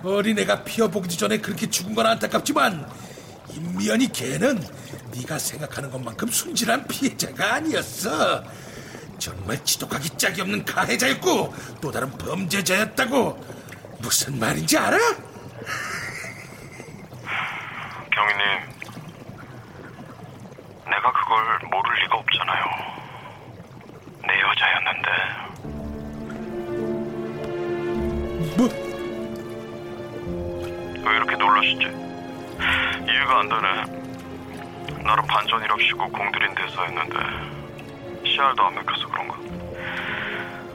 어린애가 0.03 0.63
피어보기도 0.63 1.15
전에 1.15 1.37
그렇게 1.39 1.67
죽은 1.67 1.95
건 1.95 2.05
안타깝지만 2.05 2.87
임미연이 3.55 4.11
걔는 4.11 4.63
네가 5.15 5.39
생각하는 5.39 5.89
것만큼 5.89 6.27
순진한 6.29 6.87
피해자가 6.87 7.55
아니었어. 7.55 8.43
정말 9.17 9.63
지독하기 9.63 10.09
짝이 10.17 10.41
없는 10.41 10.65
가해자였고 10.65 11.53
또 11.81 11.91
다른 11.91 12.11
범죄자였다고. 12.17 13.43
무슨 13.99 14.37
말인지 14.37 14.77
알아? 14.77 14.97
경위님, 18.15 18.82
내가 20.85 21.11
그걸 21.11 21.59
모를 21.69 21.95
리가 22.01 22.17
없잖아요. 22.17 22.65
내 24.27 24.41
여자였는데. 24.41 25.11
뭐? 28.57 28.69
왜 31.05 31.15
이렇게 31.17 31.35
놀라시지? 31.35 31.83
이해가 33.07 33.39
안 33.39 33.49
되네. 33.49 34.03
나름 35.03 35.25
반전이랍시고 35.27 36.09
공들인 36.09 36.55
대사였는데 36.55 37.17
씨알도 38.25 38.63
안 38.63 38.75
맥혀서 38.75 39.07
그런가? 39.09 39.35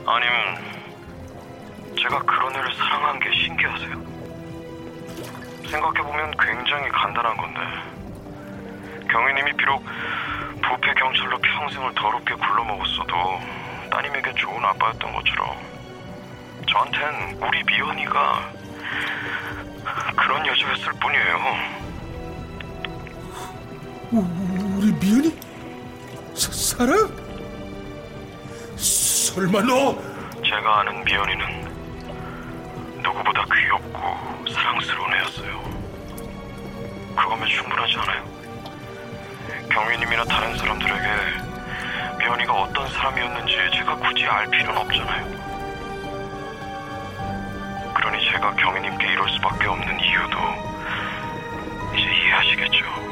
아니면 0.06 0.58
제가 1.96 2.18
그런 2.20 2.54
애를 2.54 2.74
사랑한 2.74 3.18
게 3.20 3.32
신기하세요? 3.32 4.08
생각해보면 5.70 6.34
굉장히 6.38 6.88
간단한 6.90 7.36
건데 7.36 7.60
경위님이 9.08 9.52
비록 9.56 9.84
부패 10.62 10.94
경찰로 10.94 11.38
평생을 11.38 11.94
더럽게 11.94 12.34
굴러먹었어도 12.34 13.40
따님에게 13.90 14.34
좋은 14.34 14.64
아빠였던 14.64 15.12
것처럼 15.12 15.56
저한텐 16.68 17.38
우리 17.42 17.62
미연이가 17.64 18.52
그런 20.16 20.46
여자였을 20.46 20.92
뿐이에요. 21.00 21.38
우리 24.10 24.92
미연이? 24.92 25.38
사, 26.34 26.52
사랑? 26.52 27.08
설마 28.76 29.60
너 29.62 29.96
제가 30.42 30.80
아는 30.80 31.04
미연이는 31.04 31.68
누구보다 33.02 33.44
귀엽고 33.44 33.98
사랑스러운 34.52 35.12
애였어요. 35.14 35.78
그거면 37.16 37.48
충분하지 37.48 37.96
않아요? 37.98 38.37
경위님이나 39.70 40.24
다른 40.24 40.56
사람들에게 40.56 41.08
미연이가 42.18 42.52
어떤 42.52 42.88
사람이었는지 42.90 43.54
제가 43.74 43.96
굳이 43.96 44.26
알 44.26 44.46
필요는 44.50 44.76
없잖아요. 44.76 45.38
그러니 47.94 48.24
제가 48.30 48.54
경위님께 48.54 49.12
이럴 49.12 49.28
수밖에 49.30 49.66
없는 49.66 50.00
이유도 50.00 50.38
이제 51.94 52.06
이해하시겠죠? 52.06 53.08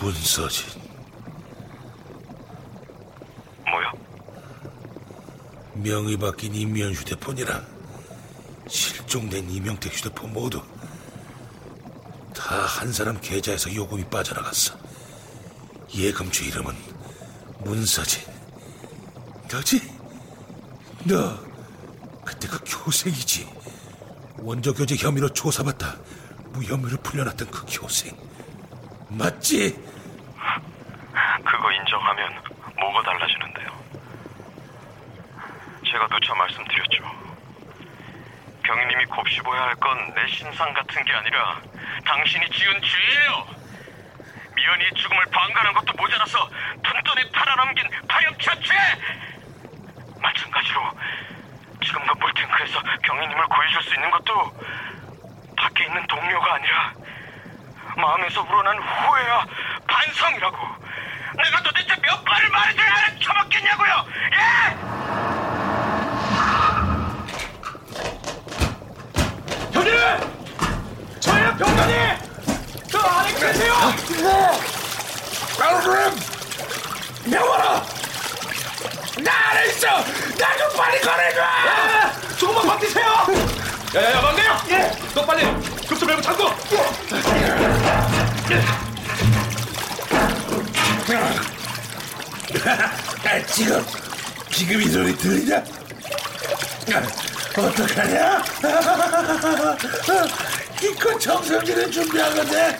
문서진 0.00 0.82
뭐야? 3.70 3.92
명의 5.84 6.16
바뀐 6.16 6.54
임미연 6.54 6.94
휴대폰이랑 6.94 7.62
실종된 8.66 9.50
이명택 9.50 9.92
휴대폰 9.92 10.32
모두 10.32 10.62
다 12.34 12.64
한 12.66 12.90
사람 12.92 13.20
계좌에서 13.20 13.74
요금이 13.74 14.04
빠져나갔어. 14.10 14.74
예금주 15.94 16.44
이름은 16.44 16.74
문서진. 17.60 18.22
너지? 19.50 19.80
너 21.04 21.38
그때 22.24 22.48
그 22.48 22.58
교생이지. 22.64 23.46
원조 24.38 24.72
교제 24.74 24.96
혐의로 24.96 25.28
조사받다 25.28 25.96
무혐의를 26.52 26.98
풀려났던 26.98 27.50
그 27.50 27.64
교생. 27.68 28.16
맞지? 29.08 29.70
그거 31.44 31.72
인정하면 31.72 32.42
뭐가 32.80 33.02
달라지는데요? 33.02 33.84
제가 35.86 36.08
누차 36.08 36.34
말씀드렸죠. 36.34 37.04
경희님이 38.64 39.04
곱씹어야 39.06 39.62
할 39.62 39.76
건 39.76 40.14
내 40.14 40.26
신상 40.28 40.72
같은 40.72 41.04
게 41.04 41.12
아니라 41.14 41.60
당신이 42.06 42.48
지은 42.50 42.80
죄예요. 42.82 43.46
미연이의 44.56 44.92
죽음을 44.94 45.24
방관한 45.30 45.74
것도 45.74 45.92
모자라서 45.96 46.48
푼돈에 46.82 47.30
팔아넘긴 47.32 47.84
파렴치한 48.08 48.60
죄! 48.62 48.74
마찬가지로 50.22 50.92
지금과 51.84 52.14
물탱크에서 52.14 52.80
경희님을 53.02 53.46
구해줄 53.48 53.82
수 53.82 53.94
있는 53.94 54.10
것도 54.10 54.52
밖에 55.56 55.84
있는 55.84 56.06
동료가 56.06 56.54
아니라 56.54 56.92
마음에서 57.96 58.42
우러난 58.42 58.78
후회와 58.78 59.46
반성이라고. 59.86 60.56
내가 61.44 61.62
도대체 61.62 61.94
몇 62.00 62.24
번을 62.24 62.48
말해줘야 62.48 62.86
하는 62.90 63.20
처먹겠냐고요? 63.20 64.06
예! 64.32 64.93
형님! 69.84 71.20
저예요 71.20 71.56
병관이! 71.56 71.94
저 72.90 72.98
안에 72.98 73.34
계세요! 73.34 73.74
바로그램 75.58 76.14
명월아 77.26 77.84
나 79.22 79.32
안에 79.50 79.66
있어 79.68 79.86
나 80.38 80.56
좀 80.56 80.76
빨리 80.76 81.00
꺼내줘 81.00 81.40
예, 81.40 82.36
조금만 82.38 82.66
버티세요! 82.66 83.26
야야야 83.94 84.20
막내요! 84.22 84.58
예! 84.70 84.92
너 85.14 85.24
빨리 85.26 85.44
급좀 85.86 86.08
말고 86.08 86.22
잠궈! 86.22 86.50
아, 93.24 93.42
지금 93.46 93.84
지금 94.50 94.80
이 94.82 94.88
소리 94.88 95.16
들리냐 95.16 95.56
아, 95.56 97.02
어떡하냐? 97.56 98.42
정성기를 101.24 101.90
준비한 101.90 102.34
건데. 102.34 102.78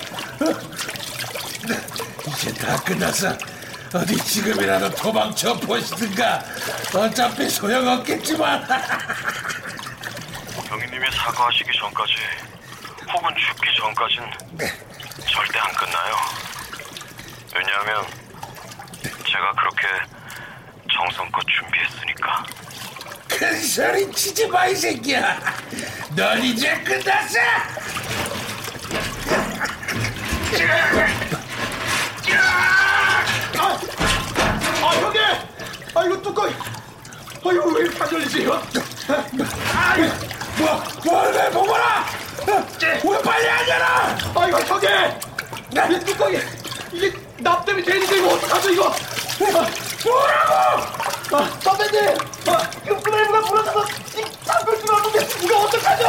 이제 2.26 2.52
다 2.52 2.76
끝났어. 2.82 3.34
어디 3.94 4.16
지금이라도 4.16 4.90
도망쳐 4.90 5.54
보시든가. 5.60 6.42
어차피 6.94 7.48
소용없겠지만. 7.48 8.66
경희님이 10.68 11.10
사과하시기 11.10 11.70
전까지 11.78 12.12
혹은 13.14 13.34
죽기 13.36 13.76
전까진 13.78 14.22
절대 15.26 15.58
안 15.58 15.72
끝나요. 15.72 16.16
왜냐하면 17.56 18.04
제가 19.26 19.52
그렇게 19.52 19.86
정성껏 20.92 21.42
준비했으니까. 21.46 22.44
큰 23.38 23.60
소리 23.62 24.10
치지 24.12 24.46
마 24.48 24.66
이 24.68 24.74
새끼야 24.74 25.38
넌 26.16 26.42
이제 26.42 26.74
끝났어 26.84 27.38
아 34.82 34.88
형님! 35.00 35.22
아 35.94 36.04
이거 36.04 36.22
뚜껑! 36.22 36.46
아 36.48 37.52
이거 37.52 37.66
왜 37.68 37.82
이렇게 37.84 38.02
안 38.02 38.12
열리지 38.12 38.42
이거? 38.42 38.60
아 39.74 39.96
이거 39.96 40.14
뭐, 40.58 40.82
뭘왜 41.04 41.50
보거라 41.50 42.06
왜 42.46 43.22
빨리 43.22 43.48
안 43.48 43.68
열어 43.68 43.84
아 43.86 44.48
이거 44.48 44.58
형님! 44.60 44.90
이 46.00 46.04
뚜껑이 46.04 46.38
이게 46.92 47.12
납땜이 47.38 47.82
되는데 47.84 48.18
이거 48.18 48.34
어떡하죠 48.34 48.70
이거? 48.70 48.94
뭐라고 50.04 50.93
아, 51.34 51.42
선배님! 51.60 52.16
아, 52.46 52.70
그 52.86 53.00
플레이브가 53.00 53.40
부러져서 53.40 53.84
수가 54.78 54.96
없는데 54.96 55.26
이거 55.44 55.58
어떡하죠? 55.64 56.06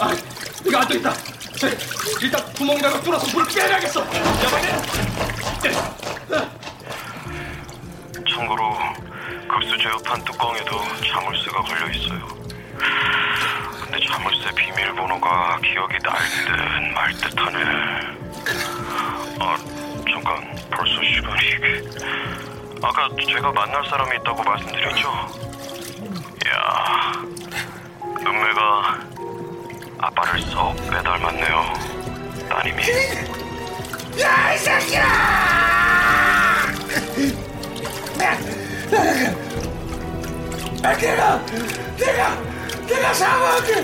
아, 0.00 0.16
이거 0.64 0.78
안 0.78 0.88
되겠다. 0.88 1.12
저, 1.58 1.68
일단 2.20 2.52
구멍이라도 2.54 3.02
뚫어서 3.02 3.26
물을 3.36 3.52
빼야겠어. 3.54 4.00
여보님! 4.00 4.70
참고로 8.30 8.74
급수 9.48 9.76
제어판 9.82 10.24
뚜껑에도 10.24 10.80
자물쇠가 11.06 11.62
걸려 11.64 11.90
있어요. 11.90 12.26
근데 13.84 14.06
자물쇠 14.06 14.50
비밀번호가 14.54 15.58
기억이 15.60 15.98
날듯 16.02 16.92
말 16.94 17.12
듯 17.16 17.38
하네. 17.38 17.58
아 19.40 19.56
잠깐 20.10 20.56
벌써 20.70 21.02
시간이. 21.02 22.51
아까 22.82 23.08
제가 23.28 23.52
만날 23.52 23.84
사람이 23.88 24.16
있다고 24.16 24.42
말씀드렸죠? 24.42 25.08
야 26.48 27.12
눈매가 28.24 28.98
아빠를 29.98 30.40
쏙 30.42 30.74
빼닮았네요. 30.90 31.74
따님이. 32.48 32.82
야, 34.20 34.52
이 34.52 34.58
새끼야! 34.58 35.04
아, 40.84 40.92
내가, 40.96 41.40
내가, 41.96 42.36
내가 42.88 43.14
사과할게. 43.14 43.74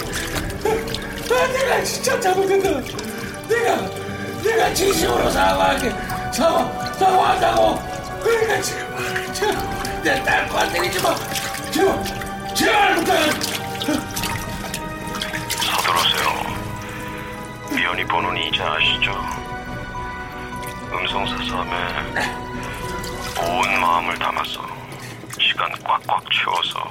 아, 1.31 1.47
내가 1.53 1.85
진짜 1.85 2.21
잘못했다. 2.21 2.69
내가, 3.49 3.77
내가 4.43 4.75
진심으로 4.75 5.31
사과할게. 5.31 5.91
사과, 6.33 6.93
사과한다고. 6.95 7.88
그러니까 8.23 8.61
지금, 8.63 9.33
지금 9.33 10.03
내딸 10.03 10.49
건드리지 10.49 11.01
마. 11.03 11.15
제발, 11.71 12.05
제발 12.55 12.95
부탁해. 13.05 14.01
서두르세요. 15.51 16.59
미연이 17.75 18.05
번호는 18.07 18.43
이제 18.43 18.63
아시죠? 18.63 19.13
음성사삼에 20.93 21.77
온 23.41 23.81
마음을 23.81 24.19
담아서 24.19 24.67
시간 25.41 25.71
꽉꽉 25.85 26.25
채워서 26.33 26.91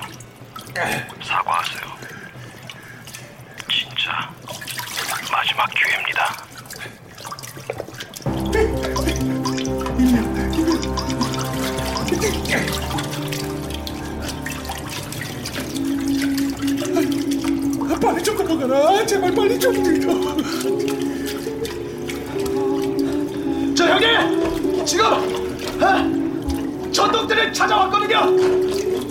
사과하세요. 1.23 1.97
진짜 3.69 4.29
마지막 5.31 5.67
기회입니다. 5.71 6.46
빨리 18.01 18.23
좀 18.23 18.37
들어가라. 18.37 19.05
제발 19.05 19.33
빨리 19.33 19.59
좀. 19.59 19.73
저 23.75 23.85
형님! 23.87 24.85
지금! 24.85 25.05
아, 25.81 26.91
전동들을 26.91 27.53
찾아왔거든요! 27.53 28.17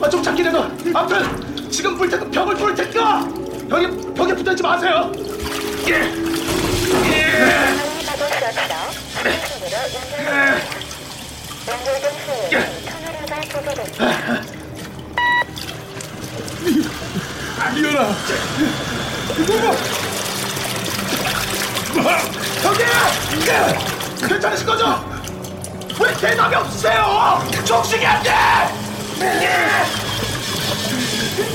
아, 0.02 0.08
좀 0.08 0.22
작긴 0.22 0.46
해도 0.46 0.64
아무튼 0.94 1.70
지금 1.70 1.96
불 1.96 2.08
테니까 2.08 2.30
벽을 2.30 2.56
뚫을 2.56 2.74
테니까 2.74 3.20
형님 3.68 4.14
벽에 4.14 4.34
붙어 4.34 4.52
있지 4.52 4.62
마세요! 4.62 5.12
예! 5.88 6.36
미연아. 17.74 18.12
형님! 22.62 22.86
괜찮으신 24.28 24.66
거죠? 24.66 25.04
왜 26.00 26.14
대답이 26.14 26.54
없으세요? 26.54 27.42
적식이 27.64 28.06
안 28.06 28.22
돼! 28.22 28.30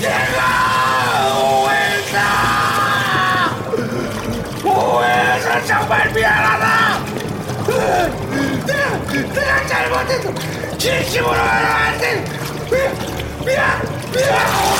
내가 0.01 1.38
오해했다. 1.38 2.18
오해해서 4.66 5.66
정말 5.66 6.12
미안하다. 6.12 6.99
내가 9.34 9.68
잘못했어. 9.68 10.51
진심으로 10.82 11.32
안 11.32 11.95
돼. 11.99 12.25
미안, 13.45 13.82
미안. 14.11 14.71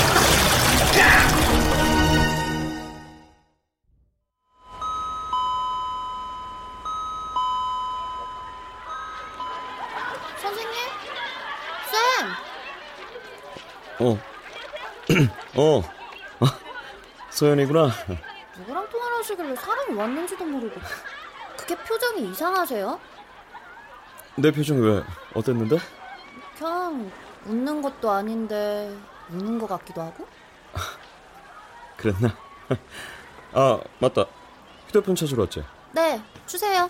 선생님? 10.42 10.74
쌤! 11.92 12.28
어. 14.00 14.18
어. 15.56 15.82
아, 16.40 16.58
소연이구나. 17.30 17.92
누구랑 18.58 18.90
통화를 18.90 19.18
하시길래 19.20 19.56
사람이 19.56 19.94
왔는지도 19.96 20.44
모르고 20.46 20.80
그게 21.58 21.76
표정이 21.76 22.32
이상하세요? 22.32 23.00
내 24.38 24.50
표정이 24.52 24.82
왜 24.82 25.04
어땠는데? 25.34 25.78
그냥 26.58 27.12
웃는 27.46 27.82
것도 27.82 28.10
아닌데 28.12 28.96
우는 29.30 29.60
것 29.60 29.68
같기도 29.68 30.02
하고? 30.02 30.28
그랬나? 31.98 32.36
아, 33.54 33.80
맞다. 34.00 34.26
휴대폰 34.88 35.16
찾으러 35.16 35.44
왔지. 35.44 35.64
네, 35.94 36.22
주세요. 36.46 36.90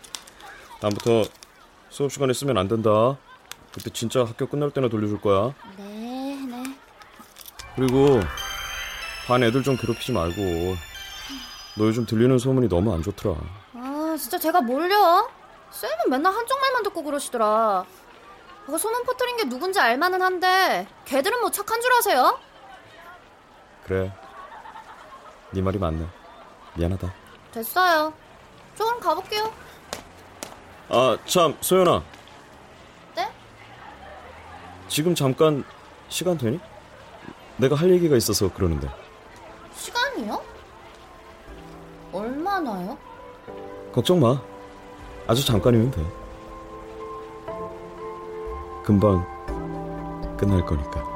다음부터 0.80 1.24
수업 1.90 2.12
시간에 2.12 2.32
쓰면 2.32 2.56
안 2.58 2.68
된다. 2.68 3.16
그때 3.72 3.90
진짜 3.90 4.24
학교 4.24 4.46
끝날 4.46 4.70
때나 4.70 4.88
돌려줄 4.88 5.20
거야. 5.20 5.54
네, 5.76 6.36
네. 6.48 6.62
그리고 7.76 8.20
반 9.26 9.42
애들 9.42 9.62
좀 9.62 9.76
괴롭히지 9.76 10.12
말고. 10.12 10.76
너 11.76 11.86
요즘 11.86 12.06
들리는 12.06 12.38
소문이 12.38 12.68
너무 12.68 12.94
안 12.94 13.02
좋더라. 13.02 13.36
아, 13.74 14.16
진짜 14.18 14.38
제가 14.38 14.60
뭘요? 14.60 15.28
쌤은 15.74 16.08
맨날 16.08 16.32
한쪽 16.32 16.60
말만 16.60 16.82
듣고 16.84 17.02
그러시더라. 17.02 17.84
그거 18.64 18.78
소문 18.78 19.04
퍼뜨린 19.04 19.36
게 19.36 19.44
누군지 19.44 19.80
알만은 19.80 20.22
한데 20.22 20.86
걔들은 21.04 21.40
뭐 21.40 21.50
착한 21.50 21.80
줄 21.80 21.92
아세요? 21.92 22.38
그래. 23.84 24.12
네 25.50 25.60
말이 25.60 25.78
맞네. 25.78 26.06
미안하다. 26.74 27.12
됐어요. 27.52 28.12
저 28.76 28.84
그럼 28.84 29.00
가볼게요. 29.00 29.52
아, 30.88 31.16
참, 31.26 31.56
소연아. 31.60 32.02
네? 33.16 33.30
지금 34.88 35.14
잠깐 35.14 35.64
시간 36.08 36.38
되니? 36.38 36.60
내가 37.56 37.74
할 37.74 37.90
얘기가 37.90 38.16
있어서 38.16 38.52
그러는데. 38.52 38.88
시간이요? 39.74 40.42
얼마나요? 42.12 42.96
걱정 43.92 44.20
마. 44.20 44.40
아주 45.26 45.44
잠깐이면 45.44 45.90
돼. 45.90 46.04
금방 48.84 49.24
끝날 50.36 50.64
거니까. 50.66 51.13